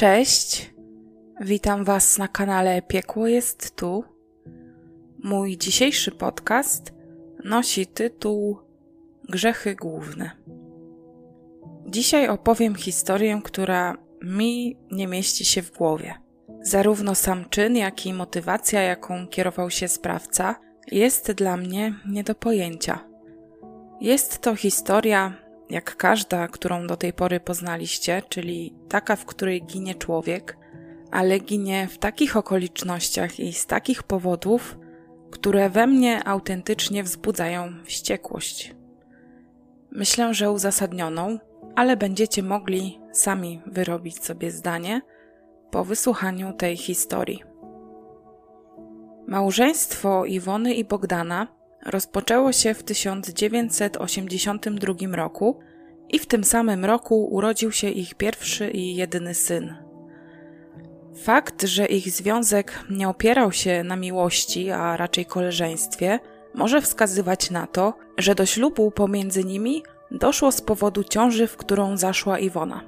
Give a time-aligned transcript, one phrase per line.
[0.00, 0.74] Cześć,
[1.40, 4.04] witam Was na kanale Piekło jest tu.
[5.22, 6.92] Mój dzisiejszy podcast
[7.44, 8.58] nosi tytuł
[9.28, 10.30] Grzechy główne.
[11.86, 16.14] Dzisiaj opowiem historię, która mi nie mieści się w głowie.
[16.62, 20.60] Zarówno sam czyn, jak i motywacja, jaką kierował się sprawca,
[20.92, 23.04] jest dla mnie nie do pojęcia.
[24.00, 29.94] Jest to historia, jak każda, którą do tej pory poznaliście, czyli taka, w której ginie
[29.94, 30.56] człowiek,
[31.10, 34.78] ale ginie w takich okolicznościach i z takich powodów,
[35.30, 38.74] które we mnie autentycznie wzbudzają wściekłość.
[39.90, 41.38] Myślę, że uzasadnioną,
[41.76, 45.00] ale będziecie mogli sami wyrobić sobie zdanie
[45.70, 47.42] po wysłuchaniu tej historii.
[49.26, 55.58] Małżeństwo Iwony i Bogdana rozpoczęło się w 1982 roku
[56.08, 59.74] i w tym samym roku urodził się ich pierwszy i jedyny syn.
[61.22, 66.18] Fakt, że ich związek nie opierał się na miłości, a raczej koleżeństwie,
[66.54, 71.96] może wskazywać na to, że do ślubu pomiędzy nimi doszło z powodu ciąży, w którą
[71.96, 72.80] zaszła Iwona.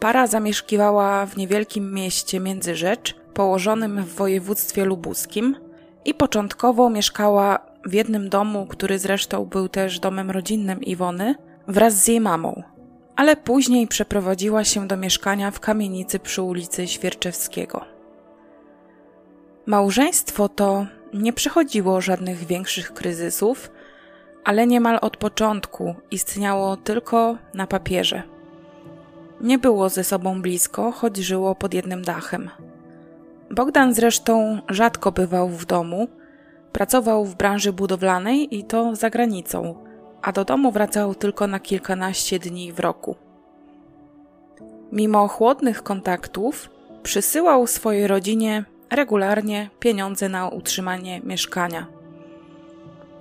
[0.00, 5.56] Para zamieszkiwała w niewielkim mieście Międzyrzecz, położonym w województwie lubuskim,
[6.04, 11.34] i początkowo mieszkała w jednym domu, który zresztą był też domem rodzinnym Iwony,
[11.68, 12.62] wraz z jej mamą,
[13.16, 17.84] ale później przeprowadziła się do mieszkania w kamienicy przy ulicy Świerczewskiego.
[19.66, 23.70] Małżeństwo to nie przechodziło żadnych większych kryzysów,
[24.44, 28.22] ale niemal od początku istniało tylko na papierze.
[29.40, 32.50] Nie było ze sobą blisko, choć żyło pod jednym dachem.
[33.50, 36.08] Bogdan zresztą rzadko bywał w domu,
[36.72, 39.74] pracował w branży budowlanej i to za granicą,
[40.22, 43.16] a do domu wracał tylko na kilkanaście dni w roku.
[44.92, 46.70] Mimo chłodnych kontaktów,
[47.02, 51.86] przysyłał swojej rodzinie regularnie pieniądze na utrzymanie mieszkania.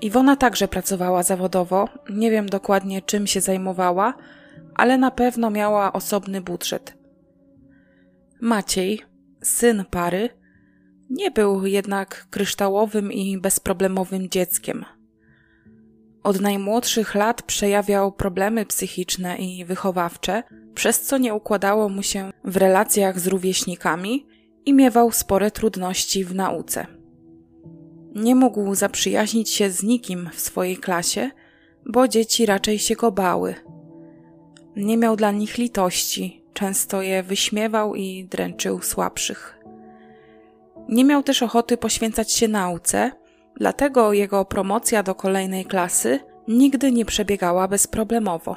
[0.02, 4.14] Iwona także pracowała zawodowo, nie wiem dokładnie czym się zajmowała,
[4.76, 6.98] ale na pewno miała osobny budżet.
[8.42, 9.02] Maciej,
[9.44, 10.30] syn pary,
[11.12, 14.86] nie był jednak kryształowym i bezproblemowym dzieckiem.
[16.24, 20.44] Od najmłodszych lat przejawiał problemy psychiczne i wychowawcze,
[20.76, 24.26] przez co nie układało mu się w relacjach z rówieśnikami
[24.66, 26.88] i miewał spore trudności w nauce.
[28.16, 31.32] Nie mógł zaprzyjaźnić się z nikim w swojej klasie,
[31.86, 33.56] bo dzieci raczej się go bały.
[34.76, 39.61] Nie miał dla nich litości, często je wyśmiewał i dręczył słabszych.
[40.92, 43.12] Nie miał też ochoty poświęcać się nauce,
[43.56, 48.56] dlatego jego promocja do kolejnej klasy nigdy nie przebiegała bezproblemowo.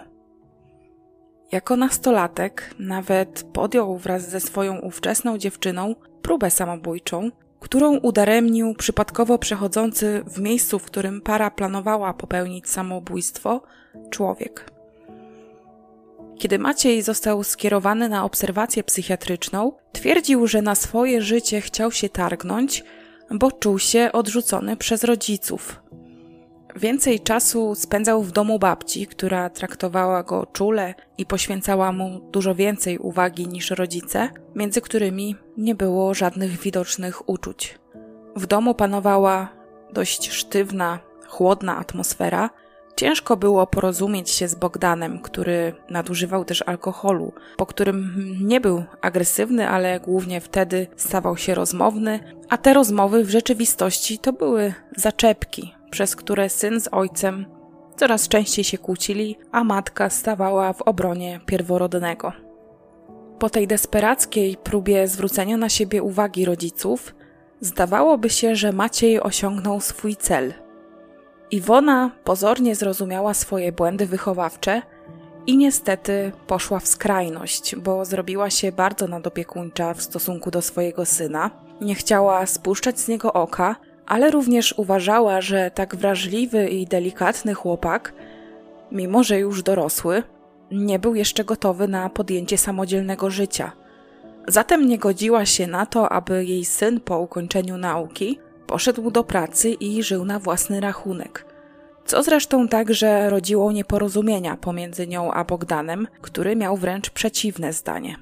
[1.52, 7.30] Jako nastolatek nawet podjął wraz ze swoją ówczesną dziewczyną próbę samobójczą,
[7.60, 13.62] którą udaremnił przypadkowo przechodzący w miejscu, w którym para planowała popełnić samobójstwo,
[14.10, 14.73] człowiek.
[16.44, 22.84] Kiedy Maciej został skierowany na obserwację psychiatryczną, twierdził, że na swoje życie chciał się targnąć,
[23.30, 25.82] bo czuł się odrzucony przez rodziców.
[26.76, 32.98] Więcej czasu spędzał w domu babci, która traktowała go czule i poświęcała mu dużo więcej
[32.98, 37.78] uwagi niż rodzice, między którymi nie było żadnych widocznych uczuć.
[38.36, 39.48] W domu panowała
[39.92, 42.50] dość sztywna, chłodna atmosfera,
[42.96, 49.68] Ciężko było porozumieć się z Bogdanem, który nadużywał też alkoholu, po którym nie był agresywny,
[49.68, 56.16] ale głównie wtedy stawał się rozmowny, a te rozmowy w rzeczywistości to były zaczepki, przez
[56.16, 57.46] które syn z ojcem
[57.96, 62.32] coraz częściej się kłócili, a matka stawała w obronie pierworodnego.
[63.38, 67.14] Po tej desperackiej próbie zwrócenia na siebie uwagi rodziców,
[67.60, 70.54] zdawałoby się, że Maciej osiągnął swój cel–
[71.54, 74.82] Iwona pozornie zrozumiała swoje błędy wychowawcze
[75.46, 81.50] i niestety poszła w skrajność, bo zrobiła się bardzo nadopiekuńcza w stosunku do swojego syna.
[81.80, 88.12] Nie chciała spuszczać z niego oka, ale również uważała, że tak wrażliwy i delikatny chłopak,
[88.92, 90.22] mimo że już dorosły,
[90.70, 93.72] nie był jeszcze gotowy na podjęcie samodzielnego życia.
[94.48, 98.38] Zatem nie godziła się na to, aby jej syn po ukończeniu nauki
[98.74, 101.46] Poszedł do pracy i żył na własny rachunek.
[102.04, 108.16] Co zresztą także rodziło nieporozumienia pomiędzy nią a Bogdanem, który miał wręcz przeciwne zdanie.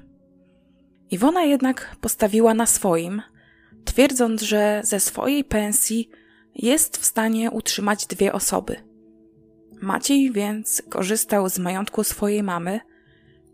[1.11, 3.21] Iwona jednak postawiła na swoim,
[3.85, 6.09] twierdząc, że ze swojej pensji
[6.55, 8.75] jest w stanie utrzymać dwie osoby.
[9.81, 12.79] Maciej więc korzystał z majątku swojej mamy,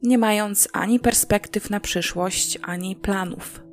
[0.03, 3.68] nie mając ani perspektyw na przyszłość, ani planów.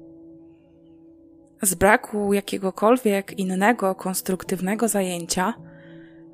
[1.63, 5.55] Z braku jakiegokolwiek innego konstruktywnego zajęcia,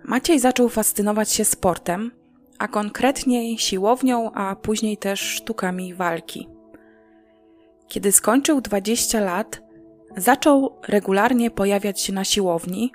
[0.05, 2.11] Maciej zaczął fascynować się sportem,
[2.59, 6.49] a konkretniej siłownią, a później też sztukami walki.
[7.89, 9.63] Kiedy skończył 20 lat,
[10.17, 12.93] zaczął regularnie pojawiać się na siłowni,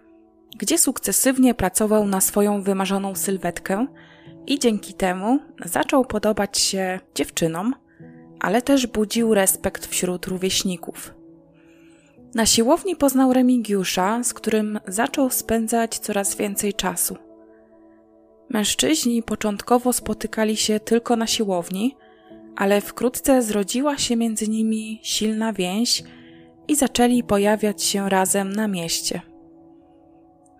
[0.57, 3.87] gdzie sukcesywnie pracował na swoją wymarzoną sylwetkę
[4.47, 7.75] i dzięki temu zaczął podobać się dziewczynom,
[8.39, 11.16] ale też budził respekt wśród rówieśników.
[12.37, 17.17] Na siłowni poznał Remigiusza, z którym zaczął spędzać coraz więcej czasu.
[18.49, 21.95] Mężczyźni początkowo spotykali się tylko na siłowni,
[22.55, 26.03] ale wkrótce zrodziła się między nimi silna więź
[26.67, 29.21] i zaczęli pojawiać się razem na mieście.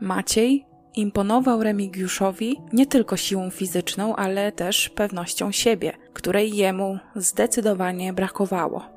[0.02, 0.66] Maciej
[0.96, 8.97] imponował Remigiuszowi nie tylko siłą fizyczną, ale też pewnością siebie, której jemu zdecydowanie brakowało.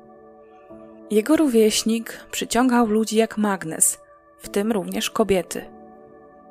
[1.11, 3.99] Jego rówieśnik przyciągał ludzi jak magnes,
[4.37, 5.65] w tym również kobiety.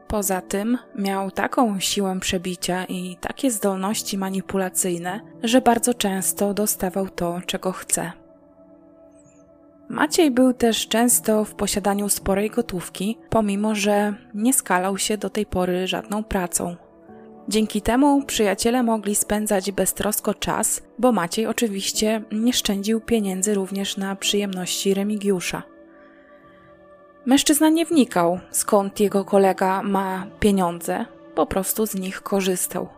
[0.09, 7.41] Poza tym miał taką siłę przebicia i takie zdolności manipulacyjne, że bardzo często dostawał to,
[7.47, 8.13] czego chce.
[9.89, 15.47] Maciej był też często w posiadaniu sporej gotówki, pomimo że nie skalał się do tej
[15.47, 16.77] pory żadną pracą.
[17.51, 24.17] Dzięki temu przyjaciele mogli spędzać beztrosko czas, bo Maciej oczywiście nie szczędził pieniędzy również na
[24.17, 25.63] przyjemności Remigiusza.
[27.27, 31.05] Mężczyzna nie wnikał, skąd jego kolega ma pieniądze,
[31.35, 32.89] po prostu z nich korzystał.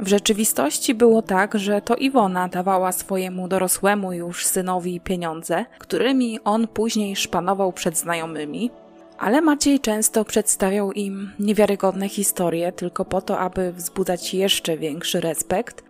[0.00, 6.68] W rzeczywistości było tak, że to Iwona dawała swojemu dorosłemu już synowi pieniądze, którymi on
[6.68, 8.70] później szpanował przed znajomymi,
[9.18, 15.84] ale Maciej często przedstawiał im niewiarygodne historie tylko po to, aby wzbudzać jeszcze większy respekt.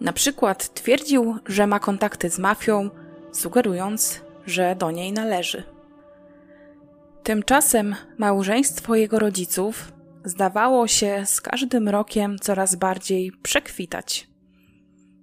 [0.00, 2.90] Na przykład twierdził, że ma kontakty z mafią,
[3.32, 5.62] sugerując, że do niej należy.
[7.22, 9.92] Tymczasem małżeństwo jego rodziców
[10.24, 14.28] zdawało się z każdym rokiem coraz bardziej przekwitać.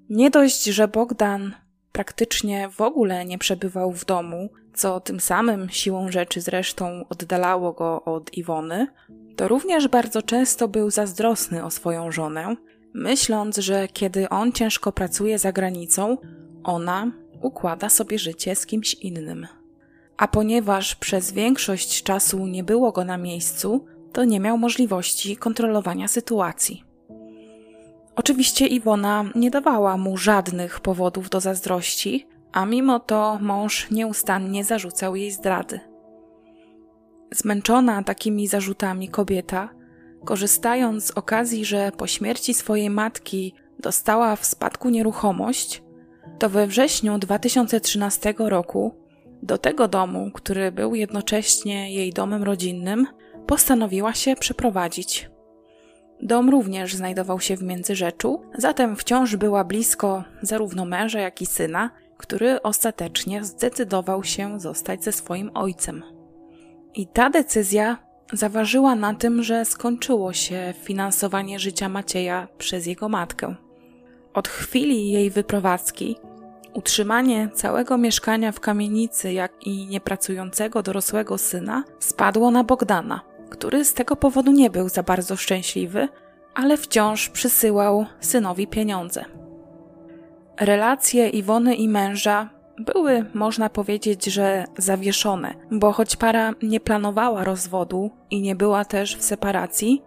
[0.10, 1.56] Nie dość, że Bogdan
[1.92, 8.04] praktycznie w ogóle nie przebywał w domu, co tym samym siłą rzeczy zresztą oddalało go
[8.04, 8.88] od Iwony,
[9.36, 12.56] to również bardzo często był zazdrosny o swoją żonę,
[12.94, 16.18] myśląc, że kiedy on ciężko pracuje za granicą,
[16.63, 17.12] ona
[17.42, 19.48] układa sobie życie z kimś innym.
[20.18, 26.07] A ponieważ przez większość czasu nie było go na miejscu, to nie miał możliwości kontrolowania
[26.07, 26.83] sytuacji.
[28.16, 35.16] Oczywiście Iwona nie dawała mu żadnych powodów do zazdrości, a mimo to mąż nieustannie zarzucał
[35.16, 35.80] jej zdrady.
[37.31, 39.69] Zmęczona takimi zarzutami kobieta,
[40.25, 45.84] korzystając z okazji, że po śmierci swojej matki dostała w spadku nieruchomość,
[46.40, 48.96] to we wrześniu 2013 roku
[49.44, 53.08] do tego domu, który był jednocześnie jej domem rodzinnym,
[53.48, 55.30] postanowiła się przeprowadzić.
[56.22, 61.90] Dom również znajdował się w Międzyrzeczu, zatem wciąż była blisko zarówno męża, jak i syna,
[62.17, 66.03] który ostatecznie zdecydował się zostać ze swoim ojcem.
[66.94, 67.97] I ta decyzja
[68.33, 73.55] zaważyła na tym, że skończyło się finansowanie życia Macieja przez jego matkę.
[74.34, 76.15] Od chwili jej wyprowadzki
[76.74, 83.93] utrzymanie całego mieszkania w kamienicy, jak i niepracującego dorosłego syna spadło na Bogdana– który z
[83.93, 86.07] tego powodu nie był za bardzo szczęśliwy,
[86.53, 89.25] ale wciąż przysyłał synowi pieniądze.
[90.59, 98.12] Relacje Iwony i męża były, można powiedzieć, że zawieszone, bo choć para nie planowała rozwodu
[98.31, 100.01] i nie była też w separacji,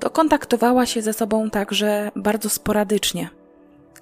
[0.00, 3.28] to kontaktowała się ze sobą także bardzo sporadycznie.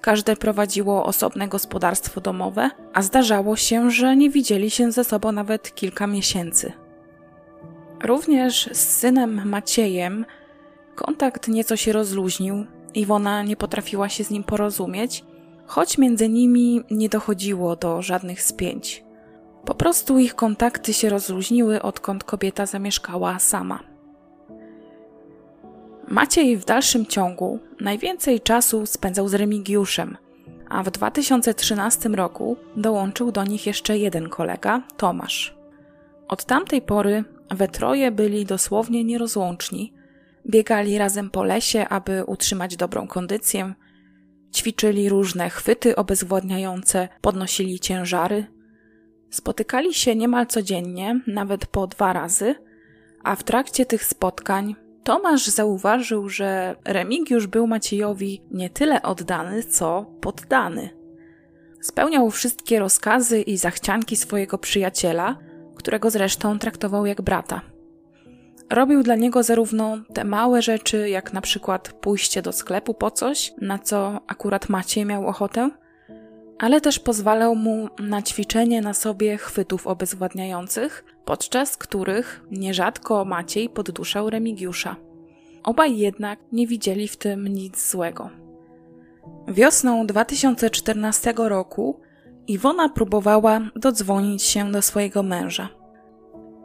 [0.01, 5.75] Każde prowadziło osobne gospodarstwo domowe, a zdarzało się, że nie widzieli się ze sobą nawet
[5.75, 6.71] kilka miesięcy.
[8.03, 10.25] Również z synem Maciejem
[10.95, 12.65] kontakt nieco się rozluźnił.
[12.93, 15.23] Iwona nie potrafiła się z nim porozumieć,
[15.65, 19.03] choć między nimi nie dochodziło do żadnych spięć.
[19.65, 23.79] Po prostu ich kontakty się rozluźniły, odkąd kobieta zamieszkała sama.
[26.07, 30.17] Maciej w dalszym ciągu najwięcej czasu spędzał z Remigiuszem,
[30.69, 35.55] a w 2013 roku dołączył do nich jeszcze jeden kolega, Tomasz.
[36.27, 39.93] Od tamtej pory we troje byli dosłownie nierozłączni.
[40.49, 43.73] Biegali razem po lesie, aby utrzymać dobrą kondycję.
[44.55, 48.45] Ćwiczyli różne chwyty obezwładniające, podnosili ciężary.
[49.29, 52.55] Spotykali się niemal codziennie, nawet po dwa razy,
[53.23, 60.05] a w trakcie tych spotkań Tomasz zauważył, że Remigiusz był Maciejowi nie tyle oddany, co
[60.21, 60.89] poddany.
[61.81, 65.37] Spełniał wszystkie rozkazy i zachcianki swojego przyjaciela,
[65.75, 67.61] którego zresztą traktował jak brata.
[68.69, 73.53] Robił dla niego zarówno te małe rzeczy, jak na przykład pójście do sklepu po coś,
[73.61, 75.69] na co akurat Maciej miał ochotę,
[76.59, 84.29] ale też pozwalał mu na ćwiczenie na sobie chwytów obezwładniających, podczas których nierzadko Maciej podduszał
[84.29, 84.95] Remigiusza.
[85.63, 88.29] Obaj jednak nie widzieli w tym nic złego.
[89.47, 91.99] Wiosną 2014 roku
[92.47, 95.69] Iwona próbowała dodzwonić się do swojego męża.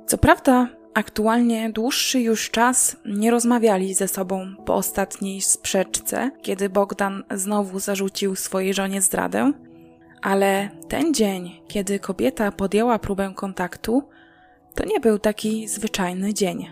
[0.06, 7.24] Co prawda, aktualnie dłuższy już czas nie rozmawiali ze sobą po ostatniej sprzeczce, kiedy Bogdan
[7.30, 9.52] znowu zarzucił swojej żonie zdradę,
[10.22, 14.02] ale ten dzień, kiedy kobieta podjęła próbę kontaktu,
[14.74, 16.66] to nie był taki zwyczajny dzień.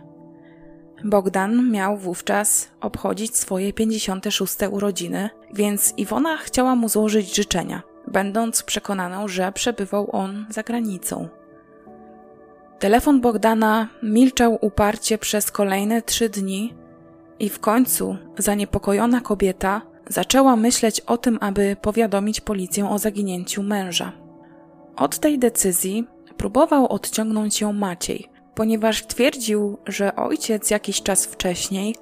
[1.05, 4.57] Bogdan miał wówczas obchodzić swoje 56.
[4.71, 11.29] urodziny, więc Iwona chciała mu złożyć życzenia, będąc przekonaną, że przebywał on za granicą.
[12.79, 16.75] Telefon Bogdana milczał uparcie przez kolejne trzy dni
[17.39, 24.13] i w końcu zaniepokojona kobieta zaczęła myśleć o tym, aby powiadomić policję o zaginięciu męża.
[24.97, 26.07] Od tej decyzji
[26.37, 31.95] próbował odciągnąć ją Maciej, ponieważ twierdził, że ojciec jakiś czas wcześniej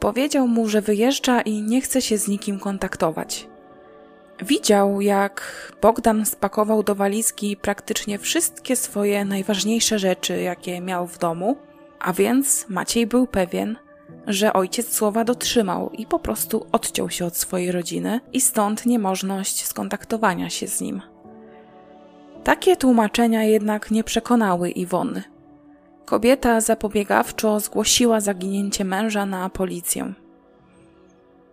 [0.00, 3.48] powiedział mu, że wyjeżdża i nie chce się z nikim kontaktować.
[4.42, 5.42] Widział, jak
[5.82, 11.56] Bogdan spakował do walizki praktycznie wszystkie swoje najważniejsze rzeczy, jakie miał w domu,
[12.00, 13.76] a więc Maciej był pewien,
[14.26, 19.66] że ojciec słowa dotrzymał i po prostu odciął się od swojej rodziny i stąd niemożność
[19.66, 21.02] skontaktowania się z nim.
[22.44, 25.22] Takie tłumaczenia jednak nie przekonały Iwony.
[26.04, 30.12] Kobieta zapobiegawczo zgłosiła zaginięcie męża na policję.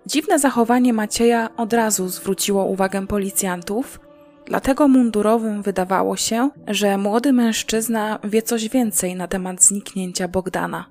[0.05, 3.99] Dziwne zachowanie Macieja od razu zwróciło uwagę policjantów,
[4.45, 10.85] dlatego mundurowym wydawało się, że młody mężczyzna wie coś więcej na temat zniknięcia Bogdana.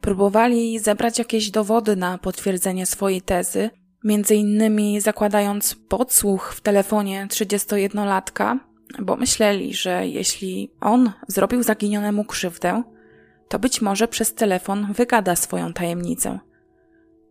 [0.00, 3.70] Próbowali zebrać jakieś dowody na potwierdzenie swojej tezy,
[4.04, 8.58] między innymi zakładając podsłuch w telefonie 31-latka,
[8.98, 12.82] bo myśleli, że jeśli on zrobił zaginionemu krzywdę,
[13.48, 16.38] to być może przez telefon wygada swoją tajemnicę.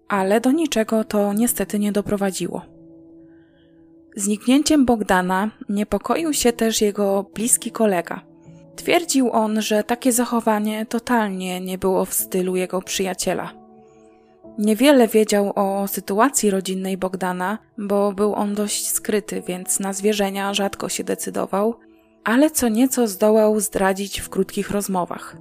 [0.10, 2.62] Ale do niczego to niestety nie doprowadziło.
[4.16, 8.22] Zniknięciem Bogdana niepokoił się też jego bliski kolega.
[8.76, 13.52] Twierdził on, że takie zachowanie totalnie nie było w stylu jego przyjaciela.
[14.58, 20.90] Niewiele wiedział o sytuacji rodzinnej Bogdana, bo był on dość skryty, więc na zwierzenia rzadko
[20.90, 21.76] się decydował,
[22.24, 25.38] ale co nieco zdołał zdradzić w krótkich rozmowach.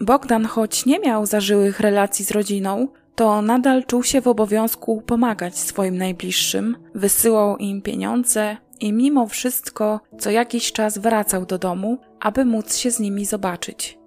[0.00, 5.58] Bogdan, choć nie miał zażyłych relacji z rodziną, to nadal czuł się w obowiązku pomagać
[5.58, 12.44] swoim najbliższym, wysyłał im pieniądze i mimo wszystko co jakiś czas wracał do domu, aby
[12.44, 13.98] móc się z nimi zobaczyć.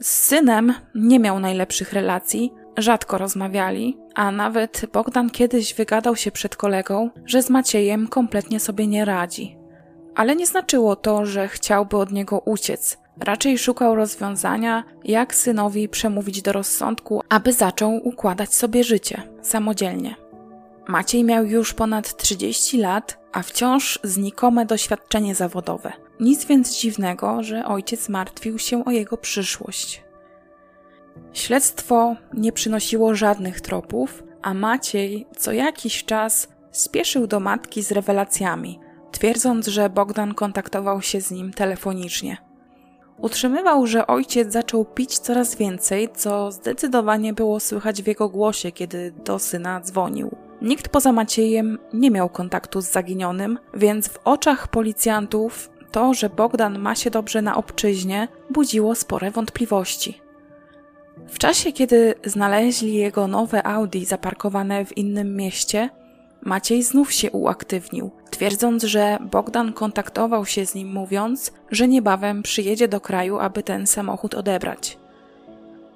[0.00, 6.56] Z synem nie miał najlepszych relacji, rzadko rozmawiali, a nawet Bogdan kiedyś wygadał się przed
[6.56, 9.56] kolegą, że z Maciejem kompletnie sobie nie radzi.
[10.14, 12.98] Ale nie znaczyło to, że chciałby od niego uciec.
[13.20, 20.16] Raczej szukał rozwiązania, jak synowi przemówić do rozsądku, aby zaczął układać sobie życie samodzielnie.
[20.88, 25.92] Maciej miał już ponad 30 lat, a wciąż znikome doświadczenie zawodowe.
[26.20, 30.04] Nic więc dziwnego, że ojciec martwił się o jego przyszłość.
[31.32, 38.80] Śledztwo nie przynosiło żadnych tropów, a Maciej co jakiś czas spieszył do matki z rewelacjami,
[39.12, 42.47] twierdząc, że Bogdan kontaktował się z nim telefonicznie.
[43.18, 49.12] Utrzymywał, że ojciec zaczął pić coraz więcej, co zdecydowanie było słychać w jego głosie, kiedy
[49.24, 50.36] do syna dzwonił.
[50.62, 56.78] Nikt poza Maciejem nie miał kontaktu z zaginionym, więc w oczach policjantów to, że Bogdan
[56.78, 60.20] ma się dobrze na obczyźnie, budziło spore wątpliwości.
[61.28, 65.90] W czasie, kiedy znaleźli jego nowe Audi zaparkowane w innym mieście,
[66.42, 72.88] Maciej znów się uaktywnił, twierdząc, że Bogdan kontaktował się z nim, mówiąc, że niebawem przyjedzie
[72.88, 74.98] do kraju, aby ten samochód odebrać.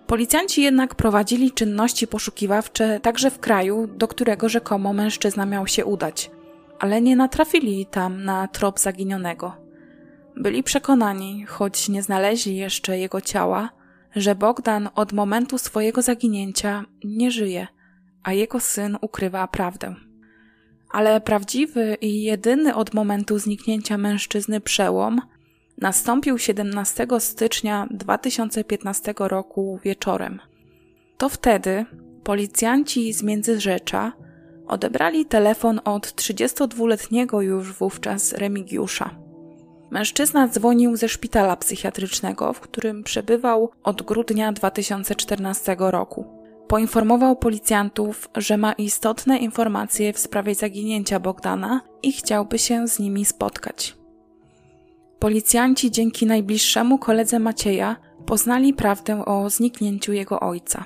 [0.06, 6.30] Policjanci jednak prowadzili czynności poszukiwawcze także w kraju, do którego rzekomo mężczyzna miał się udać,
[6.78, 9.56] ale nie natrafili tam na trop zaginionego.
[10.36, 13.70] Byli przekonani, choć nie znaleźli jeszcze jego ciała,
[14.16, 17.66] że Bogdan od momentu swojego zaginięcia nie żyje,
[18.22, 19.94] a jego syn ukrywa prawdę.
[20.92, 25.20] Ale prawdziwy i jedyny od momentu zniknięcia mężczyzny przełom
[25.78, 30.40] nastąpił 17 stycznia 2015 roku wieczorem.
[31.18, 31.86] To wtedy
[32.24, 34.12] policjanci z Międzyrzecza
[34.66, 39.10] odebrali telefon od 32-letniego już wówczas Remigiusza.
[39.90, 46.41] Mężczyzna dzwonił ze szpitala psychiatrycznego, w którym przebywał od grudnia 2014 roku.
[46.72, 53.24] Poinformował policjantów, że ma istotne informacje w sprawie zaginięcia Bogdana i chciałby się z nimi
[53.24, 53.96] spotkać.
[55.18, 60.84] Policjanci dzięki najbliższemu koledze Macieja poznali prawdę o zniknięciu jego ojca.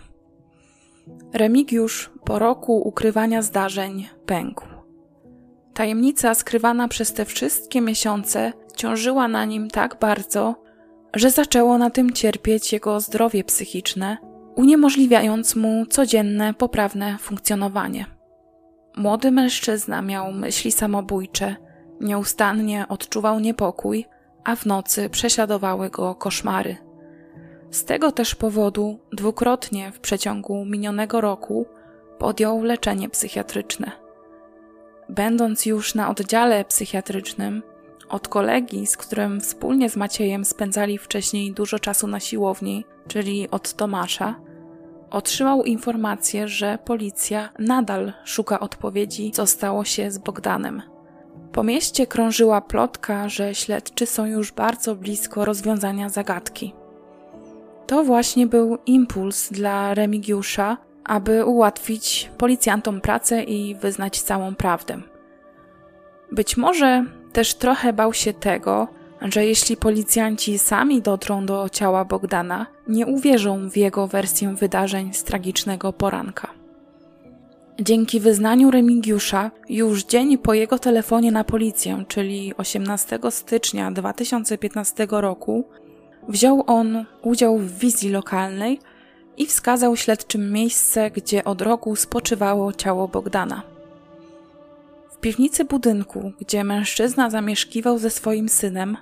[1.33, 4.65] Remigiusz po roku ukrywania zdarzeń pękł.
[5.75, 10.55] Tajemnica skrywana przez te wszystkie miesiące ciążyła na nim tak bardzo,
[11.15, 14.17] że zaczęło na tym cierpieć jego zdrowie psychiczne,
[14.57, 18.07] uniemożliwiając mu codzienne, poprawne funkcjonowanie.
[18.97, 21.57] Młody mężczyzna miał myśli samobójcze,
[22.01, 24.07] nieustannie odczuwał niepokój,
[24.45, 26.77] a w nocy prześladowały go koszmary.
[27.71, 31.67] Z tego też powodu dwukrotnie w przeciągu minionego roku
[32.19, 33.93] podjął leczenie psychiatryczne.
[35.09, 37.63] Będąc już na oddziale psychiatrycznym,
[38.09, 43.75] od kolegi, z którym wspólnie z Maciejem spędzali wcześniej dużo czasu na siłowni, czyli od
[43.75, 44.41] Tomasza,
[45.17, 50.83] otrzymał informację, że policja nadal szuka odpowiedzi, co stało się z Bogdanem.
[51.53, 56.75] Po mieście krążyła plotka, że śledczy są już bardzo blisko rozwiązania zagadki.
[57.87, 65.01] To właśnie był impuls dla Remigiusza, aby ułatwić policjantom pracę i wyznać całą prawdę.
[66.33, 68.89] Być może też trochę bał się tego,
[69.23, 75.25] że jeśli policjanci sami dotrą do ciała Bogdana, nie uwierzą w jego wersję wydarzeń z
[75.25, 76.51] tragicznego poranka.
[77.81, 85.65] Dzięki wyznaniu Remigiusza, już dzień po jego telefonie na policję, czyli 18 stycznia 2015 roku,
[86.29, 88.81] wziął on udział w wizji lokalnej
[89.37, 93.63] i wskazał śledczym miejsce, gdzie od roku spoczywało ciało Bogdana.
[95.11, 98.97] W piwnicy budynku, gdzie mężczyzna zamieszkiwał ze swoim synem,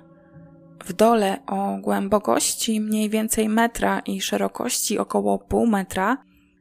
[0.83, 6.17] w dole o głębokości mniej więcej metra i szerokości około pół metra,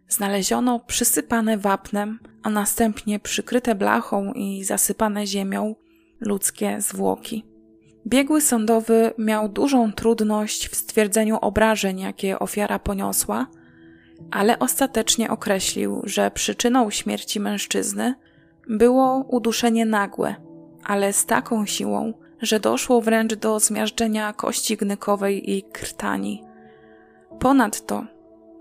[0.09, 5.75] znaleziono przysypane wapnem, a następnie przykryte blachą i zasypane ziemią
[6.21, 7.45] ludzkie zwłoki.
[8.07, 13.47] Biegły sądowy miał dużą trudność w stwierdzeniu obrażeń, jakie ofiara poniosła,
[14.31, 18.15] ale ostatecznie określił, że przyczyną śmierci mężczyzny
[18.69, 20.35] było uduszenie nagłe,
[20.85, 22.13] ale z taką siłą,
[22.47, 26.45] że doszło wręcz do zmiażdżenia kości gnykowej i krtani.
[27.41, 28.05] Ponadto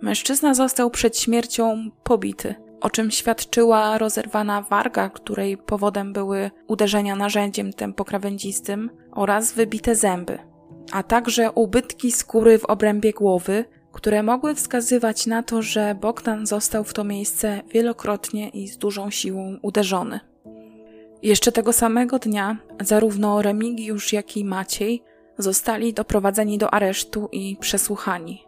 [0.02, 7.74] mężczyzna został przed śmiercią pobity, o czym świadczyła rozerwana warga, której powodem były uderzenia narzędziem
[7.74, 10.40] tempokrawędzistym oraz wybite zęby,
[10.92, 16.84] a także ubytki skóry w obrębie głowy, które mogły wskazywać na to, że Bogdan został
[16.84, 20.20] w to miejsce wielokrotnie i z dużą siłą uderzony.
[21.24, 25.04] Jeszcze tego samego dnia zarówno Remigiusz, jak i Maciej
[25.38, 28.46] zostali doprowadzeni do aresztu i przesłuchani.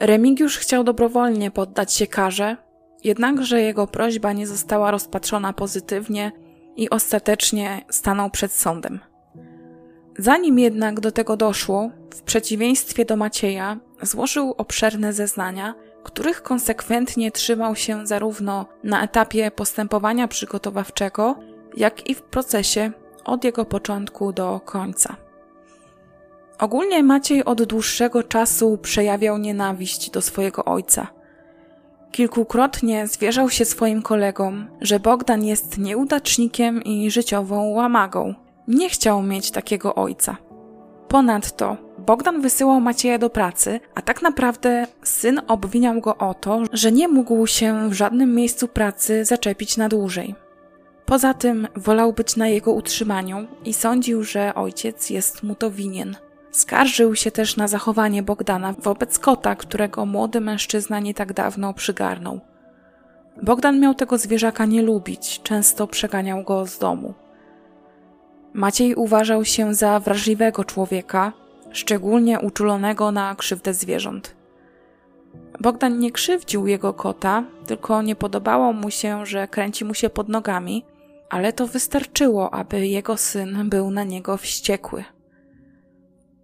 [0.00, 2.56] Remigiusz chciał dobrowolnie poddać się karze,
[3.04, 6.32] jednakże jego prośba nie została rozpatrzona pozytywnie
[6.76, 9.00] i ostatecznie stanął przed sądem.
[10.18, 15.74] Zanim jednak do tego doszło, w przeciwieństwie do Macieja, złożył obszerne zeznania,
[16.04, 21.36] których konsekwentnie trzymał się zarówno na etapie postępowania przygotowawczego,
[21.76, 22.92] jak i w procesie
[23.24, 25.16] od jego początku do końca.
[26.58, 31.06] Ogólnie Maciej od dłuższego czasu przejawiał nienawiść do swojego ojca.
[32.10, 38.34] Kilkukrotnie zwierzał się swoim kolegom, że Bogdan jest nieudacznikiem i życiową łamagą.
[38.68, 40.36] Nie chciał mieć takiego ojca.
[41.08, 46.92] Ponadto Bogdan wysyłał Macieja do pracy, a tak naprawdę syn obwiniał go o to, że
[46.92, 50.34] nie mógł się w żadnym miejscu pracy zaczepić na dłużej.
[51.06, 56.16] Poza tym wolał być na jego utrzymaniu i sądził, że ojciec jest mu to winien.
[56.50, 62.40] Skarżył się też na zachowanie Bogdana wobec kota, którego młody mężczyzna nie tak dawno przygarnął.
[63.42, 67.14] Bogdan miał tego zwierzaka nie lubić, często przeganiał go z domu.
[68.52, 71.32] Maciej uważał się za wrażliwego człowieka,
[71.72, 74.34] szczególnie uczulonego na krzywdę zwierząt.
[75.60, 80.28] Bogdan nie krzywdził jego kota, tylko nie podobało mu się, że kręci mu się pod
[80.28, 80.84] nogami,
[81.30, 85.04] ale to wystarczyło, aby jego syn był na niego wściekły.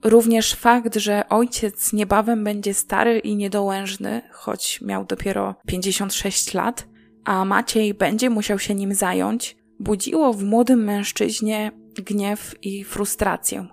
[0.05, 6.87] Również fakt, że ojciec niebawem będzie stary i niedołężny, choć miał dopiero 56 lat,
[7.25, 13.67] a Maciej będzie musiał się nim zająć, budziło w młodym mężczyźnie gniew i frustrację.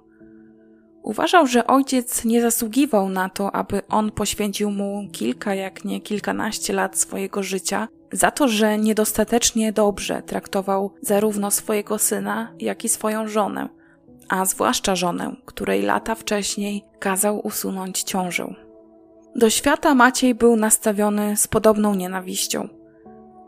[1.08, 6.74] Uważał, że ojciec nie zasługiwał na to, aby on poświęcił mu kilka, jak nie kilkanaście
[6.74, 13.28] lat swojego życia, za to, że niedostatecznie dobrze traktował zarówno swojego syna, jak i swoją
[13.28, 13.70] żonę,
[14.30, 18.56] a zwłaszcza żonę, której lata wcześniej kazał usunąć ciążę.
[19.36, 22.70] Do świata Maciej był nastawiony z podobną nienawiścią.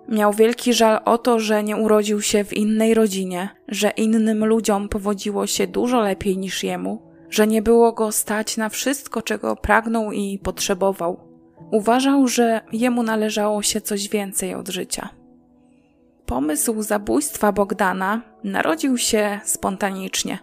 [0.08, 4.89] Miał wielki żal o to, że nie urodził się w innej rodzinie, że innym ludziom
[4.89, 10.11] powodziło się dużo lepiej niż jemu, że nie było go stać na wszystko, czego pragnął
[10.11, 11.19] i potrzebował.
[11.71, 15.09] Uważał, że jemu należało się coś więcej od życia.
[16.25, 20.39] Pomysł zabójstwa Bogdana narodził się spontanicznie.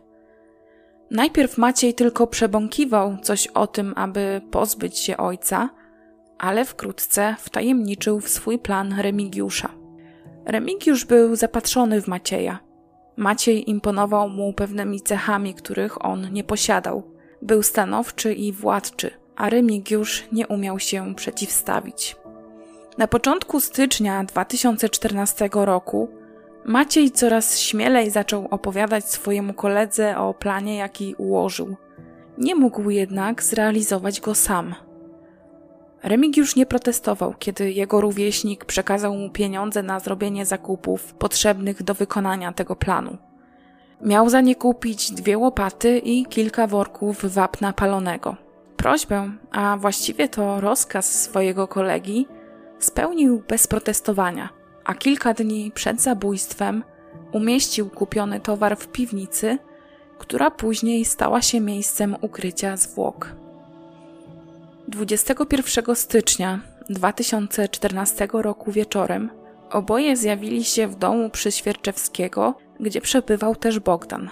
[1.10, 5.70] Najpierw Maciej tylko przebąkiwał coś o tym, aby pozbyć się ojca,
[6.38, 9.68] ale wkrótce wtajemniczył w swój plan Remigiusza.
[10.44, 12.65] Remigiusz był zapatrzony w Macieja.
[13.16, 17.02] Maciej imponował mu pewnymi cechami, których on nie posiadał.
[17.42, 22.16] Był stanowczy i władczy, a Remigiusz nie umiał się przeciwstawić.
[22.98, 26.08] Na początku stycznia 2014 roku
[26.64, 31.76] Maciej coraz śmielej zaczął opowiadać swojemu koledze o planie, jaki ułożył.
[32.38, 34.74] Nie mógł jednak zrealizować go sam.
[36.06, 42.52] Remigiusz nie protestował, kiedy jego rówieśnik przekazał mu pieniądze na zrobienie zakupów potrzebnych do wykonania
[42.52, 43.16] tego planu.
[44.00, 48.36] Miał za nie kupić dwie łopaty i kilka worków wapna palonego.
[48.76, 52.26] Prośbę, a właściwie to rozkaz swojego kolegi,
[52.78, 54.48] spełnił bez protestowania,
[54.84, 56.84] a kilka dni przed zabójstwem
[57.32, 59.58] umieścił kupiony towar w piwnicy,
[60.18, 63.45] która później stała się miejscem ukrycia zwłok.
[64.88, 69.30] 21 stycznia 2014 roku wieczorem
[69.70, 74.30] oboje zjawili się w domu przy Świerczewskiego, gdzie przebywał też Bogdan.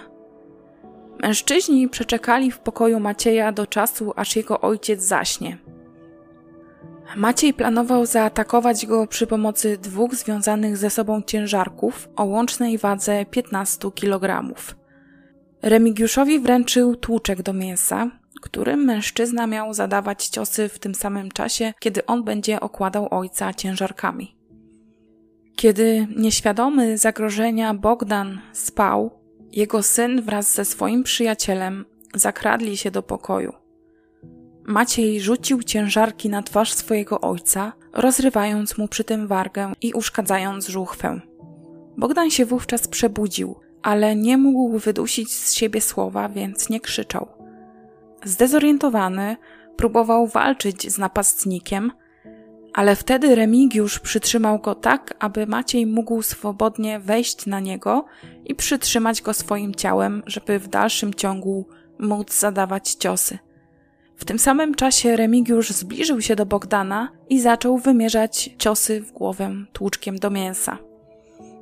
[1.21, 5.57] Mężczyźni przeczekali w pokoju Macieja do czasu, aż jego ojciec zaśnie.
[7.15, 13.91] Maciej planował zaatakować go przy pomocy dwóch związanych ze sobą ciężarków o łącznej wadze 15
[13.91, 14.53] kg.
[15.61, 18.11] Remigiuszowi wręczył tłuczek do mięsa,
[18.45, 24.35] którym mężczyzna miał zadawać ciosy w tym samym czasie, kiedy on będzie okładał ojca ciężarkami.
[25.55, 29.11] Kiedy nieświadomy zagrożenia Bogdan spał,
[29.51, 33.53] jego syn wraz ze swoim przyjacielem zakradli się do pokoju.
[34.63, 41.21] Maciej rzucił ciężarki na twarz swojego ojca, rozrywając mu przy tym wargę i uszkadzając żuchwę.
[41.97, 47.44] Bogdan się wówczas przebudził, ale nie mógł wydusić z siebie słowa, więc nie krzyczał.
[48.25, 49.37] Zdezorientowany,
[49.77, 51.91] próbował walczyć z napastnikiem,
[52.73, 58.05] ale wtedy Remigiusz przytrzymał go tak, aby Maciej mógł swobodnie wejść na niego
[58.45, 61.67] i przytrzymać go swoim ciałem, żeby w dalszym ciągu
[61.99, 63.37] móc zadawać ciosy.
[64.15, 69.51] W tym samym czasie Remigiusz zbliżył się do Bogdana i zaczął wymierzać ciosy w głowę
[69.73, 70.77] tłuczkiem do mięsa.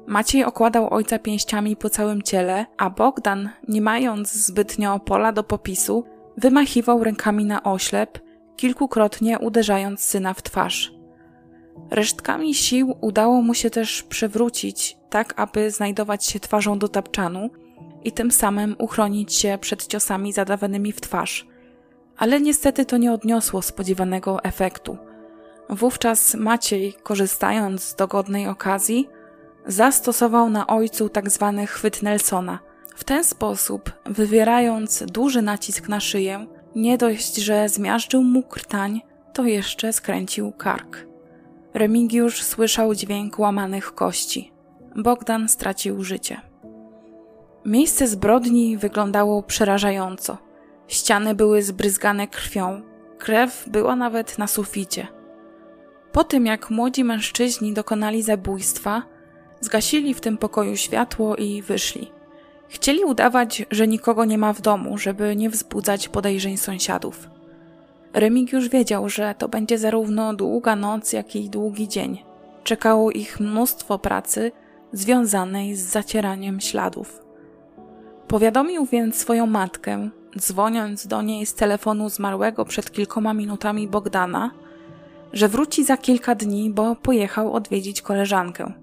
[0.08, 6.06] Maciej okładał ojca pięściami po całym ciele, a Bogdan, nie mając zbytnio pola do popisu,
[6.38, 8.20] wymachiwał rękami na oślep,
[8.56, 10.94] kilkukrotnie uderzając syna w twarz.
[11.92, 17.50] Resztkami sił udało mu się też przewrócić, tak aby znajdować się twarzą do tapczanu
[18.04, 21.48] i tym samym uchronić się przed ciosami zadawanymi w twarz.
[22.18, 24.98] Ale niestety to nie odniosło spodziewanego efektu.
[25.70, 29.10] Wówczas Maciej, korzystając z dogodnej okazji,
[29.66, 31.54] zastosował na ojcu tzw.
[31.58, 32.60] Tak chwyt Nelsona.
[32.96, 39.02] W ten sposób, wywierając duży nacisk na szyję, nie dość, że zmiażdżył mu krtań,
[39.34, 41.08] to jeszcze skręcił kark.
[41.74, 44.52] Remigiusz słyszał dźwięk łamanych kości.
[44.96, 46.42] Bogdan stracił życie.
[47.66, 50.38] Miejsce zbrodni wyglądało przerażająco.
[50.88, 52.82] Ściany były zbryzgane krwią,
[53.18, 55.08] krew była nawet na suficie.
[56.12, 59.04] Po tym, jak młodzi mężczyźni dokonali zabójstwa,
[59.62, 62.13] zgasili w tym pokoju światło i wyszli.
[62.74, 67.30] Chcieli udawać, że nikogo nie ma w domu, żeby nie wzbudzać podejrzeń sąsiadów.
[68.14, 72.24] Remigiusz wiedział, że to będzie zarówno długa noc, jak i długi dzień.
[72.64, 74.52] Czekało ich mnóstwo pracy
[74.94, 77.24] związanej z zacieraniem śladów.
[78.28, 80.10] Powiadomił więc swoją matkę,
[80.40, 84.52] dzwoniąc do niej z telefonu zmarłego przed kilkoma minutami Bogdana,
[85.34, 88.83] że wróci za kilka dni, bo pojechał odwiedzić koleżankę.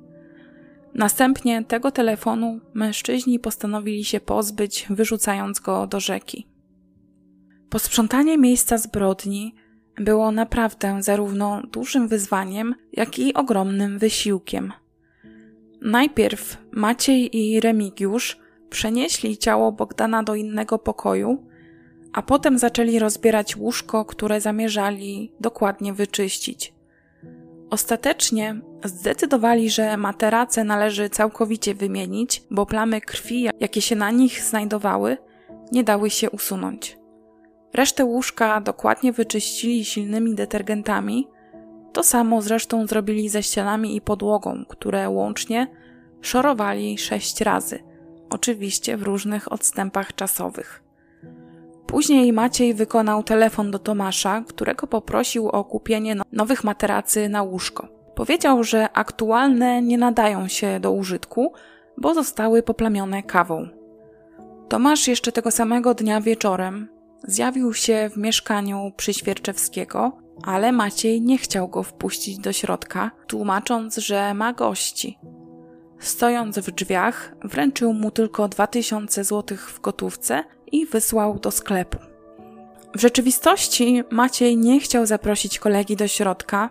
[0.95, 6.47] Następnie tego telefonu mężczyźni postanowili się pozbyć, wyrzucając go do rzeki.
[7.71, 9.55] Posprzątanie miejsca zbrodni
[9.97, 14.73] było naprawdę zarówno dużym wyzwaniem, jak i ogromnym wysiłkiem.
[15.81, 18.39] Najpierw Maciej i Remigiusz
[18.71, 21.47] przenieśli ciało Bogdana do innego pokoju,
[22.13, 26.75] a potem zaczęli rozbierać łóżko, które zamierzali dokładnie wyczyścić.
[27.71, 35.17] Ostatecznie zdecydowali, że materace należy całkowicie wymienić, bo plamy krwi, jakie się na nich znajdowały,
[35.73, 36.99] nie dały się usunąć.
[37.75, 41.29] Resztę łóżka dokładnie wyczyścili silnymi detergentami.
[41.93, 45.67] To samo zresztą zrobili ze ścianami i podłogą, które łącznie
[46.21, 47.79] szorowali sześć razy,
[48.31, 50.83] oczywiście w różnych odstępach czasowych.
[51.87, 58.00] Później Maciej wykonał telefon do Tomasza, którego poprosił o kupienie no- nowych materacy na łóżko.
[58.21, 61.53] Powiedział, że aktualne nie nadają się do użytku,
[61.97, 63.69] bo zostały poplamione kawą.
[64.69, 66.89] Tomasz jeszcze tego samego dnia wieczorem
[67.25, 73.97] zjawił się w mieszkaniu przy Świerczewskiego, ale Maciej nie chciał go wpuścić do środka, tłumacząc,
[73.97, 75.19] że ma gości.
[75.99, 81.99] Stojąc w drzwiach, wręczył mu tylko 2000 zł w gotówce i wysłał do sklepu.
[82.95, 86.71] W rzeczywistości Maciej nie chciał zaprosić kolegi do środka,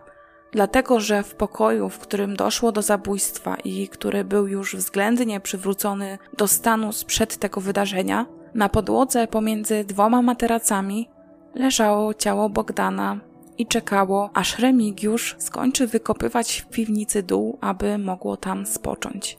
[0.51, 6.17] dlatego że w pokoju, w którym doszło do zabójstwa i który był już względnie przywrócony
[6.37, 11.09] do stanu sprzed tego wydarzenia, na podłodze pomiędzy dwoma materacami
[11.55, 13.19] leżało ciało Bogdana
[13.57, 19.37] i czekało, aż Remigiusz skończy wykopywać w piwnicy dół, aby mogło tam spocząć.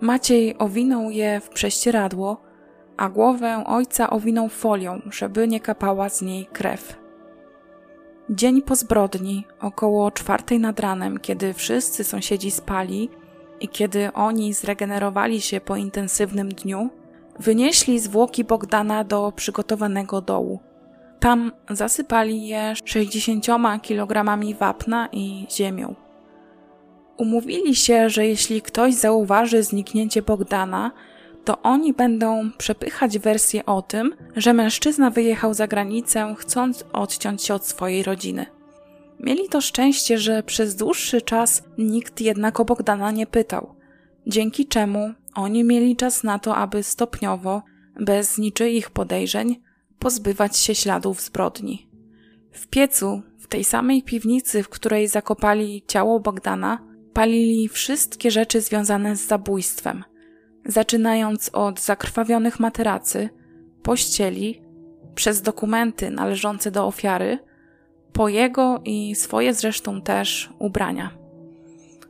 [0.00, 2.40] Maciej owinął je w prześcieradło,
[2.96, 6.96] a głowę ojca owinął folią, żeby nie kapała z niej krew.
[8.30, 13.08] Dzień po zbrodni, około czwartej nad ranem, kiedy wszyscy sąsiedzi spali
[13.60, 16.90] i kiedy oni zregenerowali się po intensywnym dniu,
[17.40, 20.60] wynieśli zwłoki Bogdana do przygotowanego dołu.
[21.20, 23.46] Tam zasypali je 60
[23.82, 25.94] kilogramami wapna i ziemią.
[27.16, 30.90] Umówili się, że jeśli ktoś zauważy zniknięcie Bogdana,
[31.48, 37.54] to oni będą przepychać wersję o tym, że mężczyzna wyjechał za granicę, chcąc odciąć się
[37.54, 38.46] od swojej rodziny.
[39.20, 43.74] Mieli to szczęście, że przez dłuższy czas nikt jednak o Bogdana nie pytał,
[44.26, 47.62] dzięki czemu oni mieli czas na to, aby stopniowo,
[48.00, 49.60] bez niczyich podejrzeń,
[49.98, 51.88] pozbywać się śladów zbrodni.
[52.52, 56.78] W piecu, w tej samej piwnicy, w której zakopali ciało Bogdana,
[57.12, 60.04] palili wszystkie rzeczy związane z zabójstwem–
[60.68, 63.28] zaczynając od zakrwawionych materacy,
[63.82, 64.62] pościeli,
[65.14, 67.38] przez dokumenty należące do ofiary,
[68.12, 71.10] po jego i swoje zresztą też ubrania.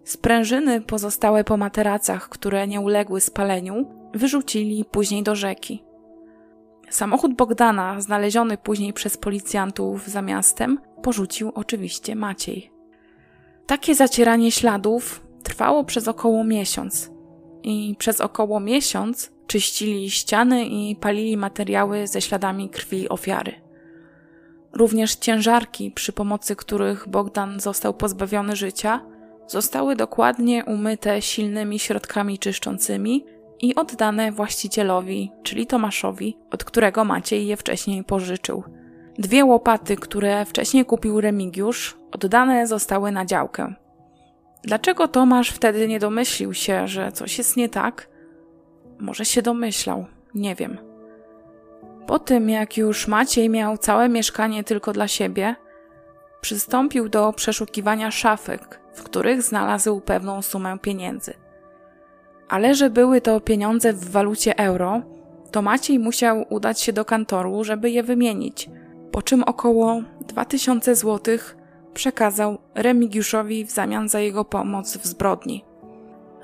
[0.04, 5.84] Sprężyny pozostałe po materacach, które nie uległy spaleniu, wyrzucili później do rzeki.
[6.90, 12.70] Samochód Bogdana, znaleziony później przez policjantów za miastem, porzucił oczywiście Maciej.
[13.66, 17.10] Takie zacieranie śladów trwało przez około miesiąc,
[17.62, 23.52] i przez około miesiąc czyścili ściany i palili materiały ze śladami krwi ofiary.
[24.72, 29.00] Również ciężarki, przy pomocy których Bogdan został pozbawiony życia,
[29.46, 33.24] zostały dokładnie umyte silnymi środkami czyszczącymi
[33.60, 38.64] i oddane właścicielowi, czyli Tomaszowi, od którego Maciej je wcześniej pożyczył.
[39.18, 43.74] Dwie łopaty, które wcześniej kupił Remigiusz, oddane zostały na działkę.
[44.62, 48.08] Dlaczego Tomasz wtedy nie domyślił się, że coś jest nie tak?
[48.98, 50.78] Może się domyślał, nie wiem.
[52.06, 55.56] Po tym, jak już Maciej miał całe mieszkanie tylko dla siebie,
[56.40, 61.34] przystąpił do przeszukiwania szafek, w których znalazł pewną sumę pieniędzy.
[62.48, 65.02] Ale że były to pieniądze w walucie euro,
[65.50, 68.70] to Maciej musiał udać się do kantoru, żeby je wymienić,
[69.12, 71.57] po czym około 2000 złotych
[71.94, 75.64] przekazał Remigiuszowi w zamian za jego pomoc w zbrodni.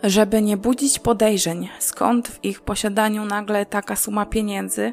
[0.02, 4.92] Żeby nie budzić podejrzeń, skąd w ich posiadaniu nagle taka suma pieniędzy,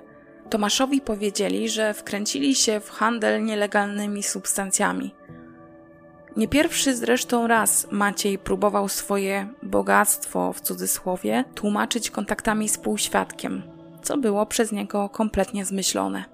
[0.52, 5.16] Tomaszowi powiedzieli, że wkręcili się w handel nielegalnymi substancjami.
[6.38, 13.64] Nie pierwszy zresztą raz Maciej próbował swoje bogactwo w cudzysłowie tłumaczyć kontaktami z półświadkiem,
[14.02, 16.31] co było przez niego kompletnie zmyślone.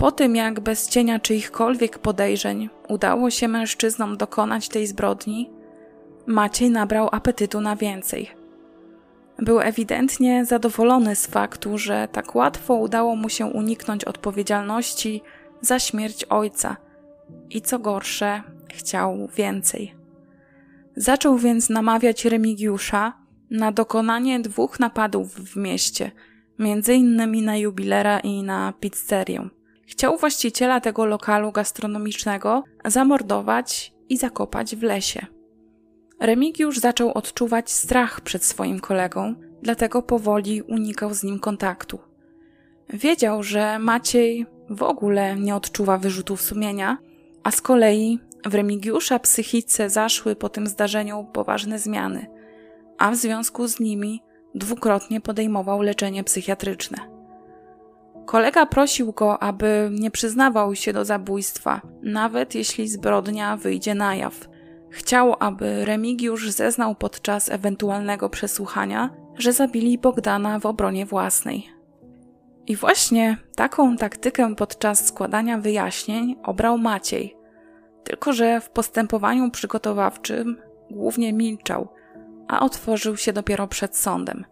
[0.00, 5.50] Po tym, jak bez cienia czyichkolwiek podejrzeń udało się mężczyznom dokonać tej zbrodni,
[6.26, 8.30] Maciej nabrał apetytu na więcej.
[9.38, 15.22] Był ewidentnie zadowolony z faktu, że tak łatwo udało mu się uniknąć odpowiedzialności
[15.60, 16.76] za śmierć ojca
[17.50, 18.42] i co gorsze,
[18.74, 19.94] chciał więcej.
[20.96, 23.12] Zaczął więc namawiać Remigiusza
[23.50, 26.10] na dokonanie dwóch napadów w mieście,
[26.58, 29.59] między innymi na jubilera i na pizzerię.
[29.90, 35.26] Chciał właściciela tego lokalu gastronomicznego zamordować i zakopać w lesie.
[36.20, 41.98] Remigiusz zaczął odczuwać strach przed swoim kolegą, dlatego powoli unikał z nim kontaktu.
[42.88, 46.98] Wiedział, że Maciej w ogóle nie odczuwa wyrzutów sumienia,
[47.42, 52.26] a z kolei w Remigiusza psychice zaszły po tym zdarzeniu poważne zmiany,
[52.98, 54.22] a w związku z nimi
[54.54, 57.19] dwukrotnie podejmował leczenie psychiatryczne.
[58.26, 64.48] Kolega prosił go, aby nie przyznawał się do zabójstwa, nawet jeśli zbrodnia wyjdzie na jaw.
[64.90, 71.68] Chciał, aby Remigiusz zeznał podczas ewentualnego przesłuchania, że zabili Bogdana w obronie własnej.
[72.66, 77.36] I właśnie taką taktykę podczas składania wyjaśnień obrał Maciej.
[78.04, 80.56] Tylko, że w postępowaniu przygotowawczym
[80.90, 81.88] głównie milczał,
[82.48, 84.44] a otworzył się dopiero przed sądem.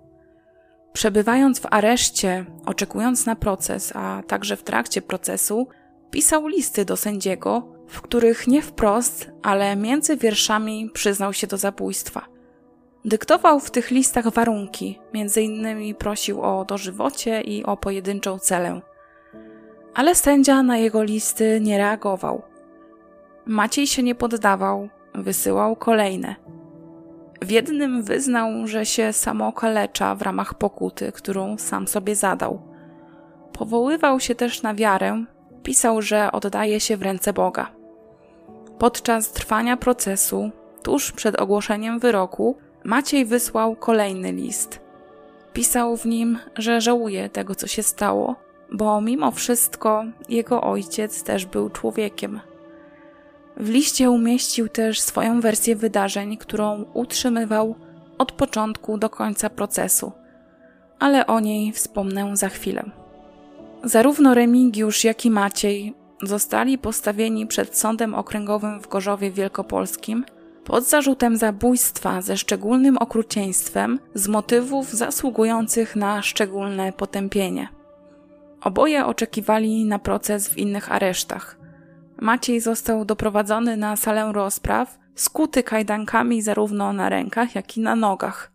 [0.92, 5.68] Przebywając w areszcie, oczekując na proces, a także w trakcie procesu,
[6.10, 12.26] pisał listy do sędziego, w których nie wprost, ale między wierszami przyznał się do zabójstwa.
[13.04, 18.80] Dyktował w tych listach warunki, między innymi prosił o dożywocie i o pojedynczą celę.
[19.94, 22.42] Ale sędzia na jego listy nie reagował.
[23.46, 26.36] Maciej się nie poddawał, wysyłał kolejne.
[27.42, 32.62] W jednym wyznał, że się samookalecza w ramach pokuty, którą sam sobie zadał.
[33.52, 35.24] Powoływał się też na wiarę,
[35.62, 37.70] pisał, że oddaje się w ręce Boga.
[38.78, 40.50] Podczas trwania procesu,
[40.82, 44.80] tuż przed ogłoszeniem wyroku, Maciej wysłał kolejny list.
[45.52, 48.36] Pisał w nim, że żałuje tego, co się stało,
[48.72, 52.40] bo mimo wszystko jego ojciec też był człowiekiem.
[53.60, 57.74] W liście umieścił też swoją wersję wydarzeń, którą utrzymywał
[58.18, 60.12] od początku do końca procesu,
[60.98, 62.90] ale o niej wspomnę za chwilę.
[63.84, 70.24] Zarówno Remigiusz, jak i Maciej zostali postawieni przed sądem okręgowym w Gorzowie Wielkopolskim
[70.64, 77.68] pod zarzutem zabójstwa ze szczególnym okrucieństwem z motywów zasługujących na szczególne potępienie.
[78.60, 81.57] Oboje oczekiwali na proces w innych aresztach.
[82.20, 88.52] Maciej został doprowadzony na salę rozpraw, skuty kajdankami zarówno na rękach, jak i na nogach.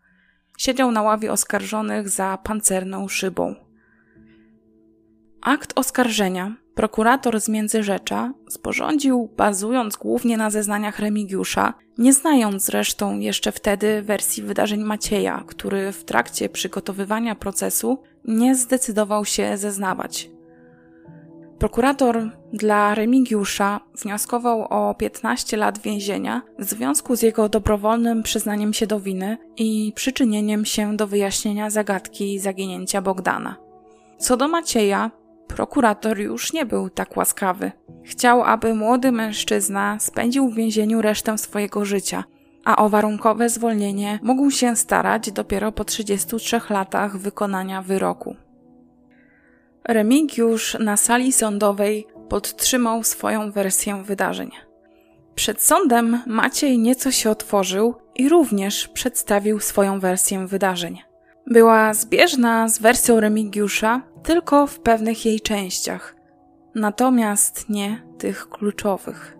[0.58, 3.56] Siedział na ławie oskarżonych za pancerną szybą.
[5.42, 13.52] Akt oskarżenia prokurator z Międzyrzecza sporządził, bazując głównie na zeznaniach Remigiusza, nie znając zresztą jeszcze
[13.52, 20.33] wtedy wersji wydarzeń Macieja, który w trakcie przygotowywania procesu nie zdecydował się zeznawać.
[21.64, 28.88] Prokurator dla Remigiusza wnioskował o 15 lat więzienia w związku z jego dobrowolnym przyznaniem się
[28.88, 33.56] do winy i przyczynieniem się do wyjaśnienia zagadki zaginięcia Bogdana.
[34.18, 35.12] Co do Macieja,
[35.48, 37.72] prokurator już nie był tak łaskawy.
[38.06, 42.24] Chciał, aby młody mężczyzna spędził w więzieniu resztę swojego życia,
[42.66, 48.36] a o warunkowe zwolnienie mógł się starać dopiero po 33 latach wykonania wyroku.
[49.88, 54.52] Remigiusz na sali sądowej podtrzymał swoją wersję wydarzeń.
[55.36, 61.02] Przed sądem Maciej nieco się otworzył i również przedstawił swoją wersję wydarzeń.
[61.48, 66.16] Była zbieżna z wersją Remigiusza, tylko w pewnych jej częściach,
[66.76, 69.38] natomiast nie tych kluczowych.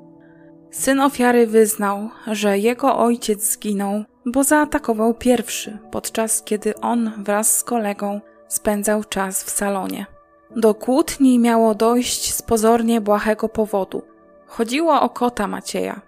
[0.72, 7.64] Syn ofiary wyznał, że jego ojciec zginął, bo zaatakował pierwszy, podczas kiedy on wraz z
[7.64, 10.13] kolegą spędzał czas w salonie.
[10.56, 14.02] Do kłótni miało dojść z pozornie błahego powodu.
[14.46, 16.02] Chodziło o kota Macieja.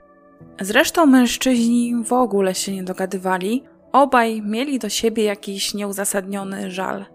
[0.61, 7.05] Zresztą mężczyźni w ogóle się nie dogadywali, obaj mieli do siebie jakiś nieuzasadniony żal.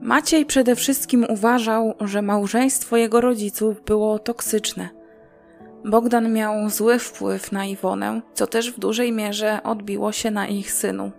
[0.00, 4.88] Maciej przede wszystkim uważał, że małżeństwo jego rodziców było toksyczne.
[5.84, 10.72] Bogdan miał zły wpływ na Iwonę, co też w dużej mierze odbiło się na ich
[10.72, 11.10] synu.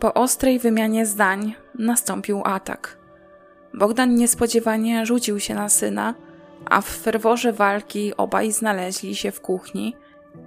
[0.00, 2.97] Po ostrej wymianie zdań nastąpił atak.
[3.74, 6.14] Bogdan niespodziewanie rzucił się na syna,
[6.64, 9.94] a w ferworze walki obaj znaleźli się w kuchni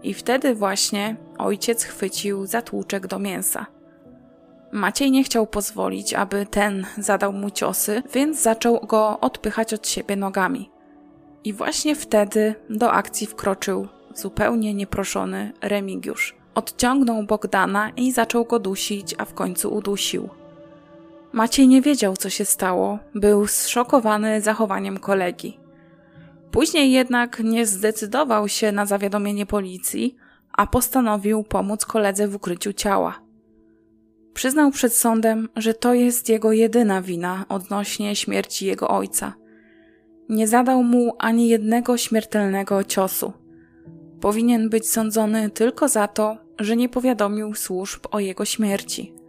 [0.03, 3.65] i wtedy właśnie ojciec chwycił zatłuczek do mięsa.
[4.71, 10.15] Maciej nie chciał pozwolić, aby ten zadał mu ciosy, więc zaczął go odpychać od siebie
[10.15, 10.71] nogami.
[11.43, 16.35] I właśnie wtedy do akcji wkroczył zupełnie nieproszony Remigiusz.
[16.55, 20.29] Odciągnął Bogdana i zaczął go dusić, a w końcu udusił.
[21.33, 25.59] Maciej nie wiedział, co się stało, był zszokowany zachowaniem kolegi.
[26.51, 30.15] Później jednak nie zdecydował się na zawiadomienie policji,
[30.53, 33.21] a postanowił pomóc koledze w ukryciu ciała.
[34.33, 39.33] Przyznał przed sądem, że to jest jego jedyna wina odnośnie śmierci jego ojca.
[40.29, 43.33] Nie zadał mu ani jednego śmiertelnego ciosu.
[44.21, 49.20] Powinien być sądzony tylko za to, że nie powiadomił służb o jego śmierci.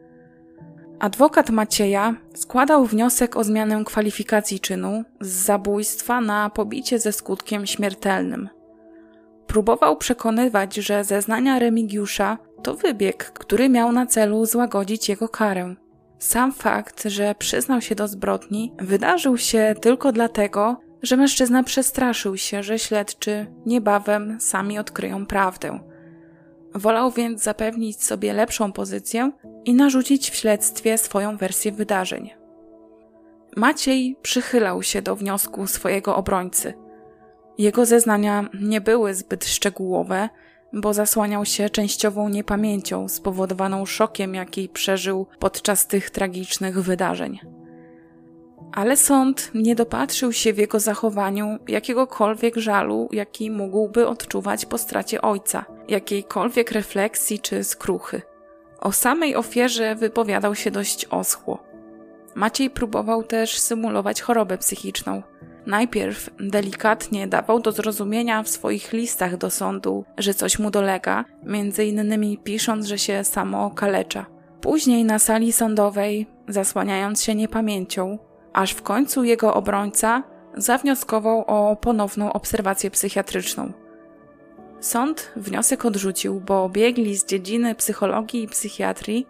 [1.03, 8.49] Adwokat Macieja składał wniosek o zmianę kwalifikacji czynu z zabójstwa na pobicie ze skutkiem śmiertelnym.
[9.47, 15.75] Próbował przekonywać, że zeznania Remigiusza to wybieg, który miał na celu złagodzić jego karę.
[16.19, 22.63] Sam fakt, że przyznał się do zbrodni, wydarzył się tylko dlatego, że mężczyzna przestraszył się,
[22.63, 25.92] że śledczy niebawem sami odkryją prawdę.
[26.75, 29.33] Wolał więc zapewnić sobie lepszą pozycję
[29.65, 32.31] i narzucić w śledztwie swoją wersję wydarzeń.
[33.57, 36.75] Maciej przychylał się do wniosku swojego obrońcy.
[37.59, 40.29] Jego zeznania nie były zbyt szczegółowe,
[40.73, 47.39] bo zasłaniał się częściową niepamięcią spowodowaną szokiem, jaki przeżył podczas tych tragicznych wydarzeń.
[48.73, 55.23] Ale sąd nie dopatrzył się w jego zachowaniu jakiegokolwiek żalu, jaki mógłby odczuwać po stracie
[55.23, 58.23] ojca, jakiejkolwiek refleksji czy skruchy.
[58.81, 61.63] O samej ofierze wypowiadał się dość oschło.
[62.35, 65.23] Maciej próbował też symulować chorobę psychiczną.
[65.67, 71.85] Najpierw delikatnie dawał do zrozumienia w swoich listach do sądu, że coś mu dolega, między
[71.85, 74.27] innymi pisząc, że się samo okalecza.
[74.61, 78.19] Później na sali sądowej, zasłaniając się niepamięcią,
[78.53, 80.23] aż w końcu jego obrońca
[80.57, 83.73] zawnioskował o ponowną obserwację psychiatryczną.
[84.81, 89.27] Sąd wniosek odrzucił, bo biegli z dziedziny psychologii i psychiatrii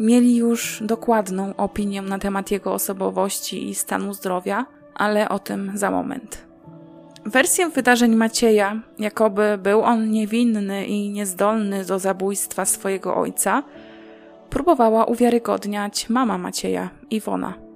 [0.00, 5.90] mieli już dokładną opinię na temat jego osobowości i stanu zdrowia, ale o tym za
[5.90, 6.48] moment.
[7.26, 13.62] Wersję wydarzeń Macieja, jakoby był on niewinny i niezdolny do zabójstwa swojego ojca,
[14.50, 17.67] próbowała uwiarygodniać mama Macieja, Iwona.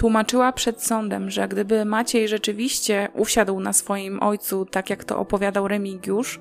[0.00, 5.68] Tłumaczyła przed sądem, że gdyby Maciej rzeczywiście usiadł na swoim ojcu, tak jak to opowiadał
[5.68, 6.40] Remigiusz,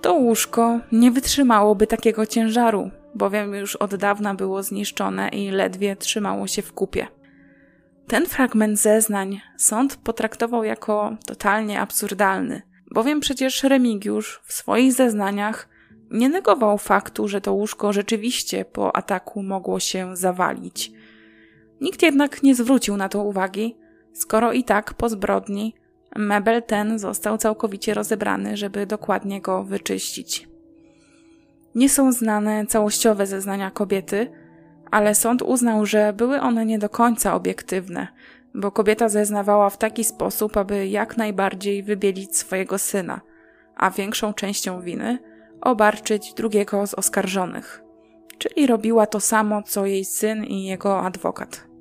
[0.00, 6.46] to łóżko nie wytrzymałoby takiego ciężaru, bowiem już od dawna było zniszczone i ledwie trzymało
[6.46, 7.06] się w kupie.
[8.06, 12.62] Ten fragment zeznań sąd potraktował jako totalnie absurdalny,
[12.94, 15.68] bowiem przecież Remigiusz w swoich zeznaniach
[16.10, 20.90] nie negował faktu, że to łóżko rzeczywiście po ataku mogło się zawalić–
[21.84, 23.76] Nikt jednak nie zwrócił na to uwagi,
[24.12, 25.74] skoro i tak po zbrodni
[26.16, 30.48] mebel ten został całkowicie rozebrany, żeby dokładnie go wyczyścić.
[31.74, 34.30] Nie są znane całościowe zeznania kobiety,
[34.90, 38.08] ale sąd uznał, że były one nie do końca obiektywne,
[38.54, 43.20] bo kobieta zeznawała w taki sposób, aby jak najbardziej wybielić swojego syna,
[43.76, 45.18] a większą częścią winy
[45.60, 47.84] obarczyć drugiego z oskarżonych
[48.38, 51.73] czyli robiła to samo, co jej syn i jego adwokat.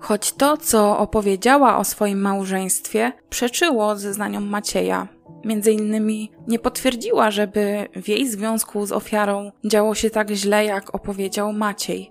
[0.00, 5.08] Choć to, co opowiedziała o swoim małżeństwie, przeczyło zeznaniom Macieja.
[5.44, 10.94] Między innymi nie potwierdziła, żeby w jej związku z ofiarą działo się tak źle, jak
[10.94, 12.10] opowiedział Maciej.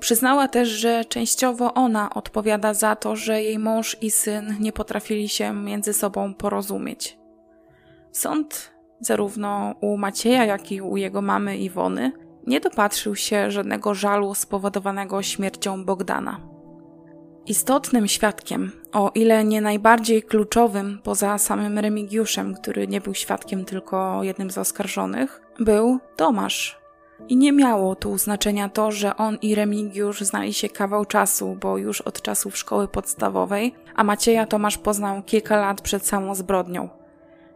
[0.00, 5.28] Przyznała też, że częściowo ona odpowiada za to, że jej mąż i syn nie potrafili
[5.28, 7.18] się między sobą porozumieć.
[8.12, 12.12] Sąd, zarówno u Macieja, jak i u jego mamy Iwony,
[12.46, 16.57] nie dopatrzył się żadnego żalu spowodowanego śmiercią Bogdana.
[17.48, 24.22] Istotnym świadkiem, o ile nie najbardziej kluczowym poza samym Remigiuszem, który nie był świadkiem tylko
[24.22, 26.78] jednym z oskarżonych, był Tomasz.
[27.28, 31.78] I nie miało tu znaczenia to, że on i Remigiusz znali się kawał czasu, bo
[31.78, 36.88] już od czasów szkoły podstawowej, a Macieja Tomasz poznał kilka lat przed samą zbrodnią.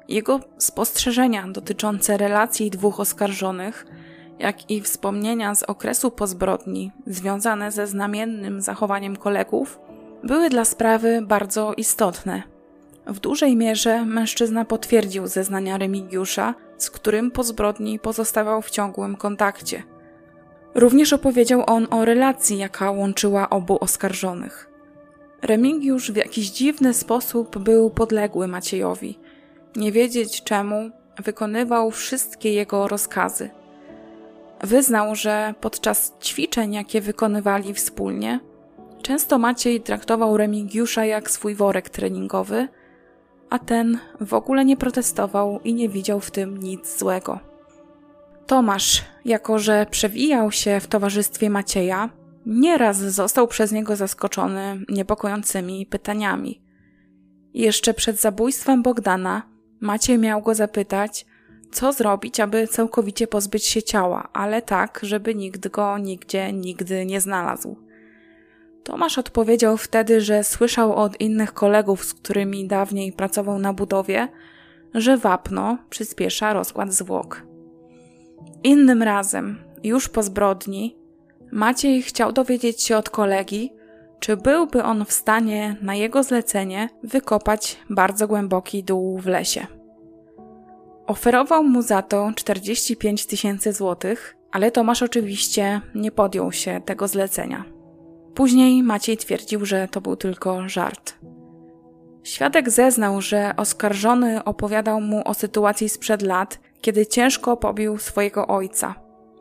[0.09, 3.87] Jego spostrzeżenia dotyczące relacji dwóch oskarżonych
[4.43, 9.81] jak i wspomnienia z okresu po zbrodni, związane ze znamiennym zachowaniem kolegów,
[10.25, 12.43] były dla sprawy bardzo istotne.
[13.07, 19.83] W dużej mierze mężczyzna potwierdził zeznania Remigiusza, z którym po zbrodni pozostawał w ciągłym kontakcie.
[20.75, 24.71] Również opowiedział on o relacji, jaka łączyła obu oskarżonych.
[25.43, 29.19] Remigiusz w jakiś dziwny sposób był podległy Maciejowi.
[29.77, 30.91] Nie wiedzieć czemu,
[31.25, 33.51] wykonywał wszystkie jego rozkazy–
[34.63, 38.41] Wyznał, że podczas ćwiczeń, jakie wykonywali wspólnie,
[39.03, 42.69] często Maciej traktował Remigiusza jak swój worek treningowy,
[43.51, 47.41] a ten w ogóle nie protestował i nie widział w tym nic złego.
[48.47, 52.11] Tomasz, jako że przewijał się w towarzystwie Macieja,
[52.47, 56.63] nieraz został przez niego zaskoczony niepokojącymi pytaniami.
[57.55, 59.43] Jeszcze przed zabójstwem Bogdana
[59.81, 61.27] Maciej miał go zapytać,
[61.73, 67.21] co zrobić, aby całkowicie pozbyć się ciała, ale tak, żeby nikt go nigdzie nigdy nie
[67.21, 67.77] znalazł.
[68.85, 74.29] Tomasz odpowiedział wtedy, że słyszał od innych kolegów, z którymi dawniej pracował na budowie,
[74.95, 77.43] że wapno przyspiesza rozkład zwłok.
[78.65, 81.03] Innym razem, już po zbrodni,
[81.53, 83.73] Maciej chciał dowiedzieć się od kolegi,
[84.21, 89.67] czy byłby on w stanie na jego zlecenie wykopać bardzo głęboki dół w lesie.
[91.07, 97.65] Oferował mu za to 45 tysięcy złotych, ale Tomasz oczywiście nie podjął się tego zlecenia.
[98.35, 101.19] Później Maciej twierdził, że to był tylko żart.
[102.25, 108.95] Świadek zeznał, że oskarżony opowiadał mu o sytuacji sprzed lat, kiedy ciężko pobił swojego ojca.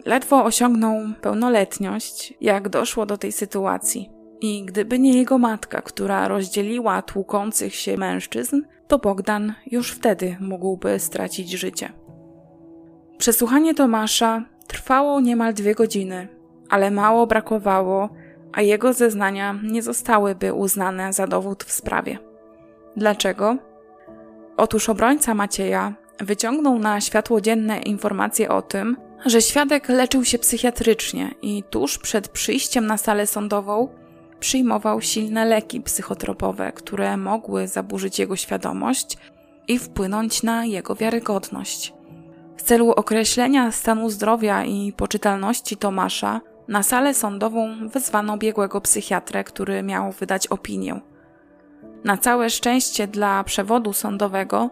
[0.06, 4.10] Ledwo osiągnął pełnoletność, jak doszło do tej sytuacji.
[4.42, 11.00] I gdyby nie jego matka, która rozdzieliła tłukących się mężczyzn, to Bogdan już wtedy mógłby
[11.00, 11.94] stracić życie.
[13.18, 16.28] Przesłuchanie Tomasza trwało niemal dwie godziny,
[16.70, 18.10] ale mało brakowało,
[18.54, 22.20] a jego zeznania nie zostałyby uznane za dowód w sprawie.
[22.96, 23.58] Dlaczego?
[24.58, 31.32] Otóż obrońca Macieja wyciągnął na światło dzienne informacje o tym, że świadek leczył się psychiatrycznie
[31.42, 33.90] i tuż przed przyjściem na salę sądową
[34.40, 39.18] przyjmował silne leki psychotropowe, które mogły zaburzyć jego świadomość
[39.68, 41.94] i wpłynąć na jego wiarygodność.
[42.58, 46.42] W celu określenia stanu zdrowia i poczytalności Tomasza,
[46.72, 51.02] na salę sądową wezwano biegłego psychiatrę, który miał wydać opinię.
[52.04, 54.70] Na całe szczęście dla przewodu sądowego,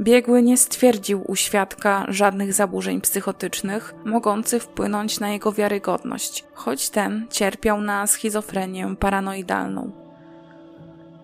[0.00, 7.26] biegły nie stwierdził u świadka żadnych zaburzeń psychotycznych mogących wpłynąć na jego wiarygodność, choć ten
[7.30, 9.90] cierpiał na schizofrenię paranoidalną.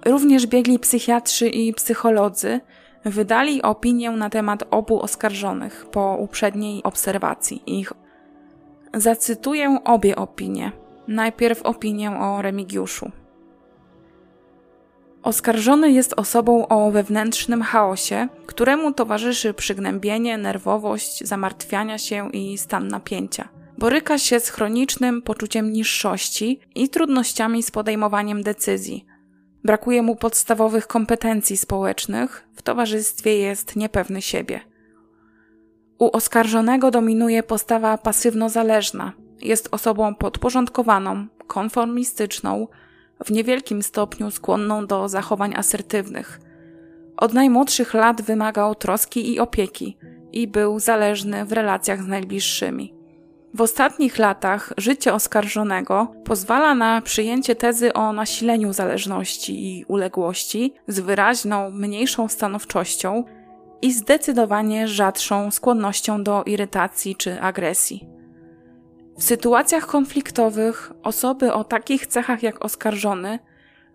[0.07, 2.61] Również biegli psychiatrzy i psycholodzy
[3.05, 7.93] wydali opinię na temat obu oskarżonych po uprzedniej obserwacji ich.
[8.97, 10.73] Zacytuję obie opinie.
[11.09, 13.11] Najpierw opinię o Remigiuszu.
[15.23, 23.49] Oskarżony jest osobą o wewnętrznym chaosie, któremu towarzyszy przygnębienie, nerwowość, zamartwiania się i stan napięcia.
[23.79, 29.07] Boryka się z chronicznym poczuciem niższości i trudnościami z podejmowaniem decyzji.
[29.65, 34.61] Brakuje mu podstawowych kompetencji społecznych, w towarzystwie jest niepewny siebie.
[35.99, 39.13] U oskarżonego dominuje postawa pasywno-zależna.
[39.43, 42.69] Jest osobą podporządkowaną, konformistyczną,
[43.25, 46.41] w niewielkim stopniu skłonną do zachowań asertywnych.
[47.17, 49.97] Od najmłodszych lat wymagał troski i opieki
[50.33, 52.95] i był zależny w relacjach z najbliższymi.
[53.55, 61.01] W ostatnich latach życie oskarżonego pozwala na przyjęcie tezy o nasileniu zależności i uległości z
[61.01, 63.25] wyraźną, mniejszą stanowczością
[63.83, 68.09] i zdecydowanie rzadszą skłonnością do irytacji czy agresji.
[69.19, 73.39] W sytuacjach konfliktowych osoby o takich cechach jak oskarżony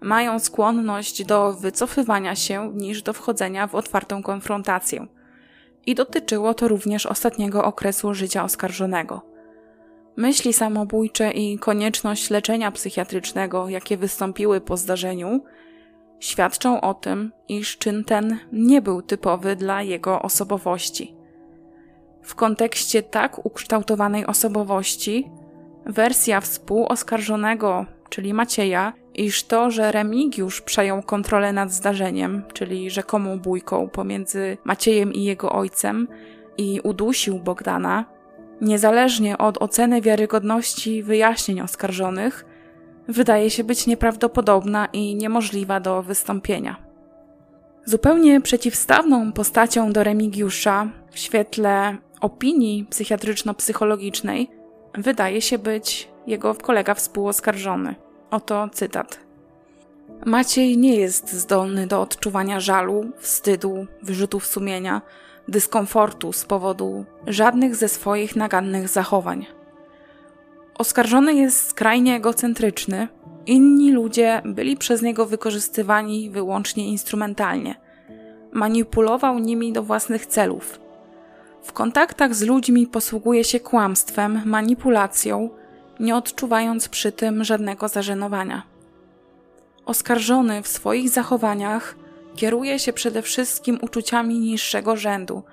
[0.01, 5.07] mają skłonność do wycofywania się niż do wchodzenia w otwartą konfrontację.
[5.85, 9.21] I dotyczyło to również ostatniego okresu życia oskarżonego.
[10.15, 15.43] Myśli samobójcze i konieczność leczenia psychiatrycznego, jakie wystąpiły po zdarzeniu,
[16.21, 21.15] świadczą o tym, iż czyn ten nie był typowy dla jego osobowości.
[22.21, 25.31] W kontekście tak ukształtowanej osobowości,
[25.85, 33.89] wersja współoskarżonego, czyli Macieja, iż to, że Remigiusz przejął kontrolę nad zdarzeniem, czyli rzekomą bójką
[33.89, 36.07] pomiędzy Maciejem i jego ojcem
[36.57, 38.05] i udusił Bogdana,
[38.61, 42.45] niezależnie od oceny wiarygodności wyjaśnień oskarżonych,
[43.11, 46.75] wydaje się być nieprawdopodobna i niemożliwa do wystąpienia.
[47.85, 54.47] Zupełnie przeciwstawną postacią do Remigiusza w świetle opinii psychiatryczno-psychologicznej
[54.93, 57.95] wydaje się być jego kolega współoskarżony.
[58.31, 59.19] Oto cytat.
[60.25, 65.01] Maciej nie jest zdolny do odczuwania żalu, wstydu, wyrzutów sumienia,
[65.47, 69.45] dyskomfortu z powodu żadnych ze swoich nagannych zachowań.
[70.77, 73.07] Oskarżony jest skrajnie egocentryczny,
[73.45, 77.75] inni ludzie byli przez niego wykorzystywani wyłącznie instrumentalnie.
[78.51, 80.79] Manipulował nimi do własnych celów.
[81.63, 85.49] W kontaktach z ludźmi posługuje się kłamstwem, manipulacją,
[85.99, 88.63] nie odczuwając przy tym żadnego zażenowania.
[89.85, 91.95] Oskarżony w swoich zachowaniach
[92.35, 95.43] kieruje się przede wszystkim uczuciami niższego rzędu,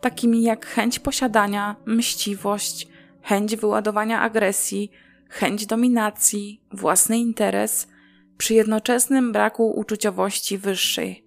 [0.00, 2.88] takimi jak chęć posiadania, mściwość,
[3.24, 4.90] chęć wyładowania agresji,
[5.28, 7.88] chęć dominacji, własny interes,
[8.38, 11.24] przy jednoczesnym braku uczuciowości wyższej.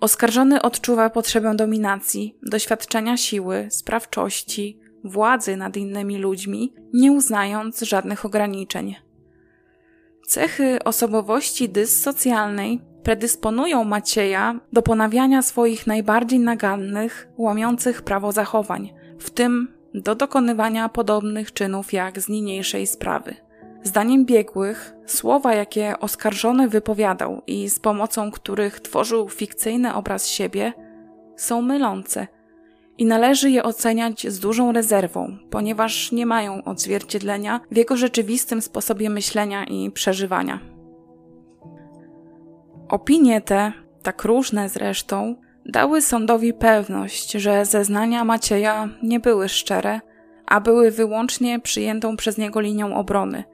[0.00, 8.96] Oskarżony odczuwa potrzebę dominacji, doświadczenia siły, sprawczości, władzy nad innymi ludźmi, nie uznając żadnych ograniczeń.
[10.26, 19.77] Cechy osobowości dyssocjalnej predysponują Macieja do ponawiania swoich najbardziej nagannych, łamiących prawo zachowań, w tym
[19.94, 23.34] do dokonywania podobnych czynów jak z niniejszej sprawy.
[23.82, 30.72] Zdaniem biegłych, słowa, jakie oskarżony wypowiadał i z pomocą których tworzył fikcyjny obraz siebie,
[31.36, 32.26] są mylące
[32.98, 39.10] i należy je oceniać z dużą rezerwą, ponieważ nie mają odzwierciedlenia w jego rzeczywistym sposobie
[39.10, 40.60] myślenia i przeżywania.
[42.88, 43.72] Opinie te,
[44.02, 45.36] tak różne zresztą,
[45.68, 50.00] dały sądowi pewność, że zeznania Macieja nie były szczere,
[50.46, 53.44] a były wyłącznie przyjętą przez niego linią obrony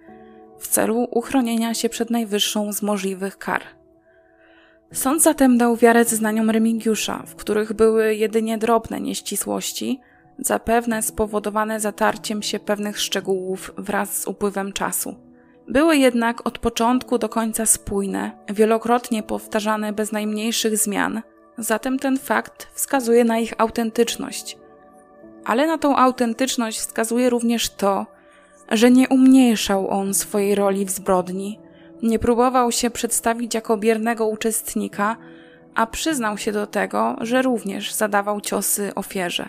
[0.65, 3.63] w celu uchronienia się przed najwyższą z możliwych kar.
[4.93, 10.01] Sąd zatem dał wiarę zeznaniom Remigiusza, w których były jedynie drobne nieścisłości,
[10.39, 15.15] zapewne spowodowane zatarciem się pewnych szczegółów wraz z upływem czasu.
[15.69, 21.23] Były jednak od początku do końca spójne, wielokrotnie powtarzane bez najmniejszych zmian,
[21.59, 24.59] zatem ten fakt wskazuje na ich autentyczność.
[25.45, 28.07] Ale na tą autentyczność wskazuje również to,
[28.71, 31.59] że nie umniejszał on swojej roli w zbrodni,
[32.03, 35.17] nie próbował się przedstawić jako biernego uczestnika,
[35.75, 39.49] a przyznał się do tego, że również zadawał ciosy ofierze.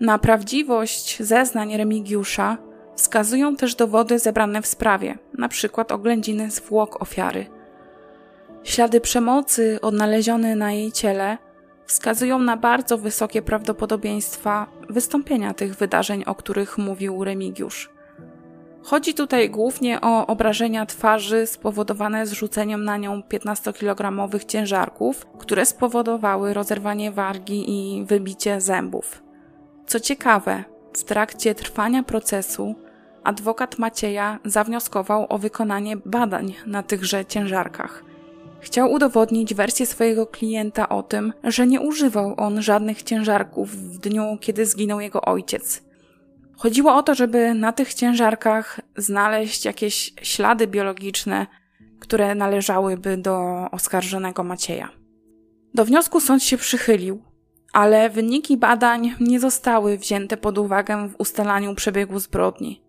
[0.00, 2.58] Na prawdziwość zeznań Remigiusza
[2.96, 5.84] wskazują też dowody zebrane w sprawie, np.
[5.88, 7.59] oględziny zwłok ofiary.
[8.64, 11.38] Ślady przemocy odnalezione na jej ciele
[11.86, 17.90] wskazują na bardzo wysokie prawdopodobieństwa wystąpienia tych wydarzeń, o których mówił Remigiusz.
[18.82, 27.12] Chodzi tutaj głównie o obrażenia twarzy spowodowane zrzuceniem na nią 15-kilogramowych ciężarków, które spowodowały rozerwanie
[27.12, 29.22] wargi i wybicie zębów.
[29.86, 32.74] Co ciekawe, w trakcie trwania procesu
[33.24, 38.09] adwokat Macieja zawnioskował o wykonanie badań na tychże ciężarkach.
[38.60, 44.38] Chciał udowodnić wersję swojego klienta o tym, że nie używał on żadnych ciężarków w dniu,
[44.40, 45.82] kiedy zginął jego ojciec.
[46.56, 51.46] Chodziło o to, żeby na tych ciężarkach znaleźć jakieś ślady biologiczne,
[52.00, 54.88] które należałyby do oskarżonego Macieja.
[55.74, 57.22] Do wniosku sąd się przychylił,
[57.72, 62.82] ale wyniki badań nie zostały wzięte pod uwagę w ustalaniu przebiegu zbrodni.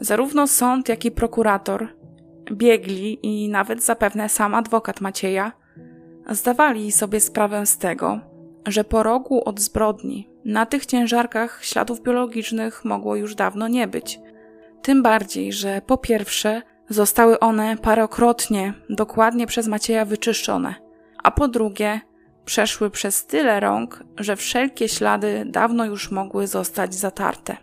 [0.00, 1.88] Zarówno sąd, jak i prokurator,
[2.52, 5.52] biegli i nawet zapewne sam adwokat Macieja
[6.30, 8.20] zdawali sobie sprawę z tego,
[8.66, 14.20] że po rogu od zbrodni na tych ciężarkach śladów biologicznych mogło już dawno nie być.
[14.82, 20.74] Tym bardziej, że po pierwsze zostały one parokrotnie dokładnie przez Macieja wyczyszczone,
[21.22, 22.00] a po drugie
[22.44, 27.56] przeszły przez tyle rąk, że wszelkie ślady dawno już mogły zostać zatarte.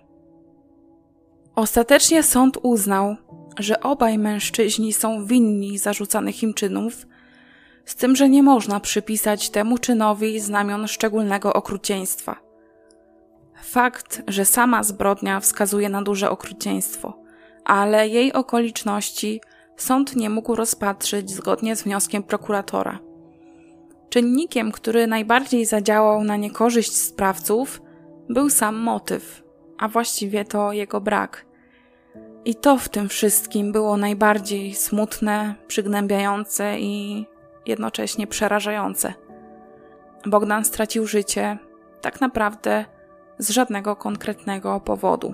[1.56, 3.16] Ostatecznie sąd uznał,
[3.60, 7.06] że obaj mężczyźni są winni zarzucanych im czynów,
[7.86, 12.36] z tym, że nie można przypisać temu czynowi znamion szczególnego okrucieństwa.
[13.64, 17.20] Fakt, że sama zbrodnia wskazuje na duże okrucieństwo,
[17.66, 19.42] ale jej okoliczności
[19.78, 23.00] sąd nie mógł rozpatrzyć zgodnie z wnioskiem prokuratora.
[24.10, 27.82] Czynnikiem, który najbardziej zadziałał na niekorzyść sprawców,
[28.30, 29.44] był sam motyw,
[29.78, 31.45] a właściwie to jego brak.
[32.46, 37.26] I to w tym wszystkim było najbardziej smutne, przygnębiające i
[37.66, 39.14] jednocześnie przerażające.
[40.26, 41.58] Bogdan stracił życie
[42.02, 42.86] tak naprawdę
[43.38, 45.34] z żadnego konkretnego powodu.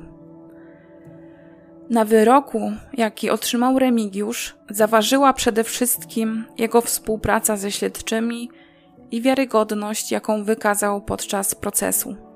[1.90, 8.50] Na wyroku, jaki otrzymał Remigiusz, zaważyła przede wszystkim jego współpraca ze śledczymi
[9.12, 12.31] i wiarygodność, jaką wykazał podczas procesu.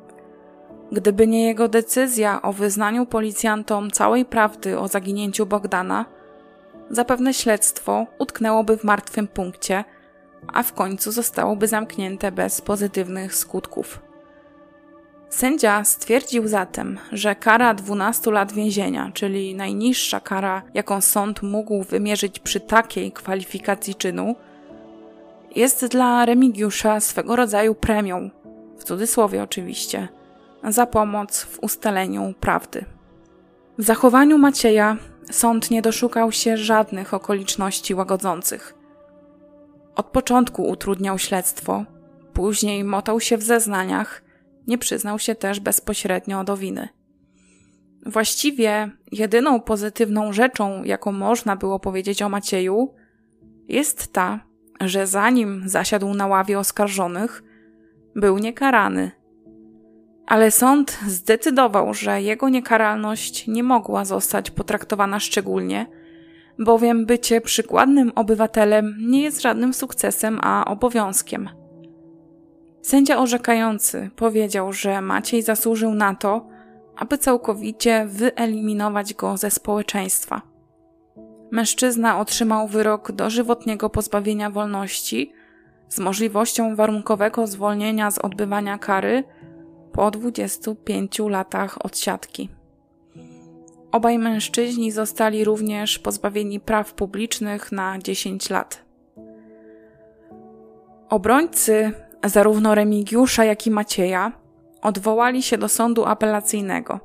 [0.91, 6.05] Gdyby nie jego decyzja o wyznaniu policjantom całej prawdy o zaginięciu Bogdana,
[6.89, 9.83] zapewne śledztwo utknęłoby w martwym punkcie,
[10.53, 14.01] a w końcu zostałoby zamknięte bez pozytywnych skutków.
[15.29, 22.39] Sędzia stwierdził zatem, że kara 12 lat więzienia, czyli najniższa kara, jaką sąd mógł wymierzyć
[22.39, 24.36] przy takiej kwalifikacji czynu,
[25.55, 28.29] jest dla Remigiusza swego rodzaju premią,
[28.77, 30.07] w cudzysłowie oczywiście,
[30.68, 32.86] za pomoc w ustaleniu prawdy.
[33.78, 34.97] W zachowaniu Macieja
[35.32, 38.76] sąd nie doszukał się żadnych okoliczności łagodzących.
[39.95, 41.86] Od początku utrudniał śledztwo,
[42.34, 44.24] później motał się w zeznaniach,
[44.68, 46.89] nie przyznał się też bezpośrednio do winy.
[48.05, 52.93] Właściwie jedyną pozytywną rzeczą, jaką można było powiedzieć o Macieju,
[53.68, 54.39] jest ta,
[54.82, 57.43] że zanim zasiadł na ławie oskarżonych,
[58.16, 59.11] był niekarany.
[60.28, 65.86] Ale sąd zdecydował, że jego niekaralność nie mogła zostać potraktowana szczególnie,
[66.59, 71.49] bowiem bycie przykładnym obywatelem nie jest żadnym sukcesem, a obowiązkiem.
[72.82, 76.47] Sędzia orzekający powiedział, że Maciej zasłużył na to,
[76.97, 80.41] aby całkowicie wyeliminować go ze społeczeństwa.
[81.51, 85.34] Mężczyzna otrzymał wyrok dożywotniego pozbawienia wolności
[85.89, 89.23] z możliwością warunkowego zwolnienia z odbywania kary
[89.96, 92.50] po 25 latach odsiadki.
[93.91, 98.86] Obaj mężczyźni zostali również pozbawieni praw publicznych na 10 lat.
[101.10, 101.91] Obrońcy
[102.24, 104.32] zarówno Remigiusza, jak i Macieja
[104.82, 107.00] odwołali się do sądu apelacyjnego.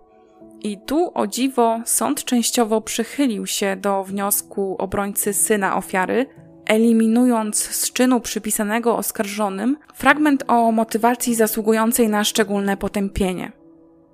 [0.61, 6.27] I tu, o dziwo, sąd częściowo przychylił się do wniosku obrońcy syna ofiary,
[6.71, 13.53] eliminując z czynu przypisanego oskarżonym fragment o motywacji zasługującej na szczególne potępienie.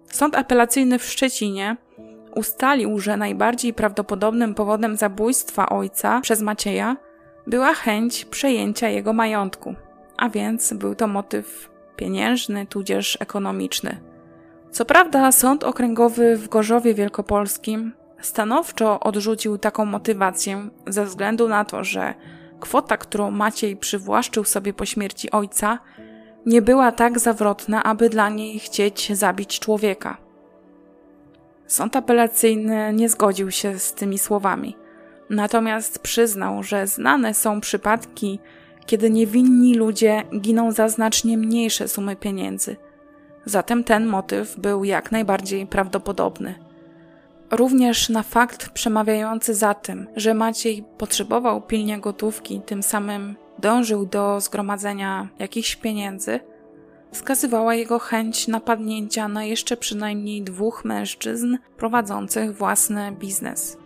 [0.05, 1.77] Sąd apelacyjny w Szczecinie
[2.35, 6.97] ustalił, że najbardziej prawdopodobnym powodem zabójstwa ojca przez Macieja
[7.47, 9.75] była chęć przejęcia jego majątku,
[10.17, 14.01] a więc był to motyw pieniężny tudzież ekonomiczny.
[14.71, 21.85] Co prawda, sąd okręgowy w Gorzowie Wielkopolskim stanowczo odrzucił taką motywację ze względu na to,
[21.85, 22.15] że
[22.61, 25.79] kwota, którą Maciej przywłaszczył sobie po śmierci ojca,
[26.47, 30.17] nie była tak zawrotna, aby dla niej chcieć zabić człowieka.
[31.67, 34.77] Sąd apelacyjny nie zgodził się z tymi słowami,
[35.31, 38.39] natomiast przyznał, że znane są przypadki,
[38.87, 42.77] kiedy niewinni ludzie giną za znacznie mniejsze sumy pieniędzy.
[43.45, 46.66] Zatem ten motyw był jak najbardziej prawdopodobny.
[47.51, 54.41] Również na fakt przemawiający za tym, że Maciej potrzebował pilnie gotówki, tym samym dążył do
[54.41, 56.41] zgromadzenia jakichś pieniędzy,
[57.13, 63.77] wskazywała jego chęć napadnięcia na jeszcze przynajmniej dwóch mężczyzn prowadzących własny biznes.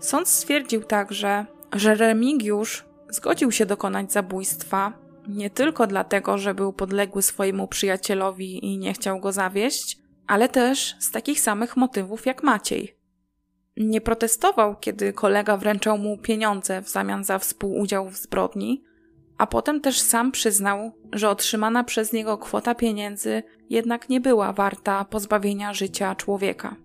[0.00, 4.92] Sąd stwierdził także, że Remigiusz zgodził się dokonać zabójstwa
[5.28, 10.96] nie tylko dlatego, że był podległy swojemu przyjacielowi i nie chciał go zawieść, ale też
[10.98, 12.96] z takich samych motywów jak Maciej.
[13.76, 18.84] Nie protestował, kiedy kolega wręczał mu pieniądze w zamian za współudział w zbrodni,
[19.38, 25.04] a potem też sam przyznał, że otrzymana przez niego kwota pieniędzy jednak nie była warta
[25.04, 26.76] pozbawienia życia człowieka.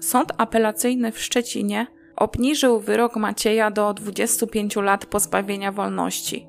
[0.00, 6.46] Sąd apelacyjny w Szczecinie obniżył wyrok Macieja do 25 lat pozbawienia wolności,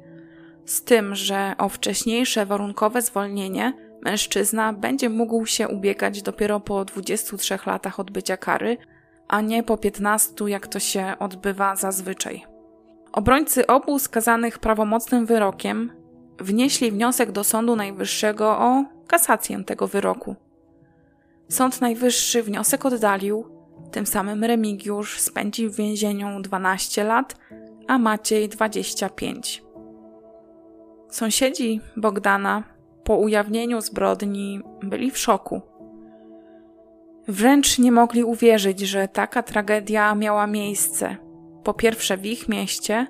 [0.66, 3.74] z tym, że o wcześniejsze warunkowe zwolnienie
[4.06, 8.78] mężczyzna będzie mógł się ubiegać dopiero po 23 latach odbycia kary,
[9.28, 12.46] a nie po 15, jak to się odbywa zazwyczaj.
[13.12, 15.92] Obrońcy obu skazanych prawomocnym wyrokiem
[16.40, 20.36] wnieśli wniosek do Sądu Najwyższego o kasację tego wyroku.
[21.50, 23.46] Sąd Najwyższy wniosek oddalił,
[23.92, 27.36] tym samym Remigiusz spędził w więzieniu 12 lat,
[27.88, 29.64] a Maciej 25.
[31.10, 32.73] Sąsiedzi Bogdana
[33.04, 35.62] po ujawnieniu zbrodni byli w szoku.
[37.28, 41.16] Wręcz nie mogli uwierzyć, że taka tragedia miała miejsce.
[41.64, 43.08] Po pierwsze w ich mieście,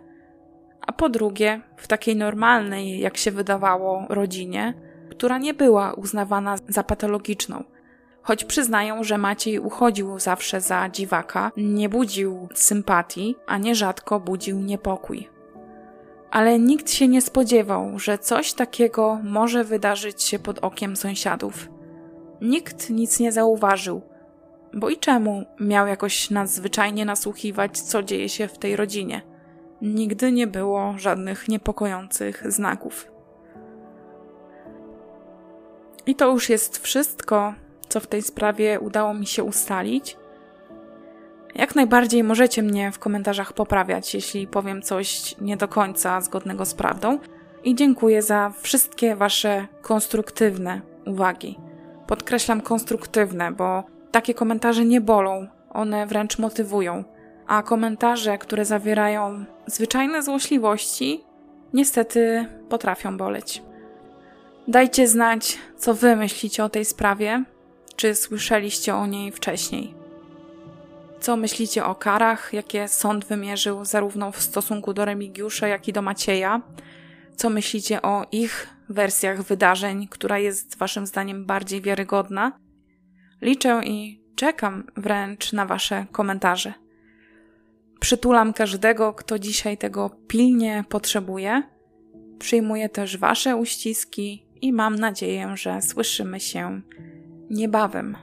[0.87, 4.73] a po drugie w takiej normalnej, jak się wydawało, rodzinie,
[5.09, 7.63] która nie była uznawana za patologiczną.
[8.21, 15.32] Choć przyznają, że Maciej uchodził zawsze za dziwaka, nie budził sympatii, a nierzadko budził niepokój.
[16.33, 21.69] Ale nikt się nie spodziewał, że coś takiego może wydarzyć się pod okiem sąsiadów.
[22.41, 24.01] Nikt nic nie zauważył,
[24.73, 29.21] bo i czemu miał jakoś nadzwyczajnie nasłuchiwać, co dzieje się w tej rodzinie?
[29.81, 33.11] Nigdy nie było żadnych niepokojących znaków.
[36.05, 37.53] I to już jest wszystko,
[37.89, 40.17] co w tej sprawie udało mi się ustalić.
[41.55, 46.73] Jak najbardziej możecie mnie w komentarzach poprawiać, jeśli powiem coś nie do końca zgodnego z
[46.73, 47.19] prawdą.
[47.63, 51.57] I dziękuję za wszystkie Wasze konstruktywne uwagi.
[52.07, 57.03] Podkreślam konstruktywne, bo takie komentarze nie bolą, one wręcz motywują.
[57.47, 61.23] A komentarze, które zawierają zwyczajne złośliwości,
[61.73, 63.61] niestety potrafią boleć.
[64.67, 67.43] Dajcie znać, co Wy myślicie o tej sprawie,
[67.95, 70.02] czy słyszeliście o niej wcześniej.
[71.23, 76.01] Co myślicie o karach, jakie sąd wymierzył zarówno w stosunku do Remigiusza, jak i do
[76.01, 76.61] Macieja?
[77.35, 82.51] Co myślicie o ich wersjach wydarzeń, która jest Waszym zdaniem bardziej wiarygodna?
[83.41, 86.73] Liczę i czekam wręcz na Wasze komentarze.
[87.99, 91.63] Przytulam każdego, kto dzisiaj tego pilnie potrzebuje.
[92.39, 96.81] Przyjmuję też Wasze uściski i mam nadzieję, że słyszymy się
[97.49, 98.17] niebawem.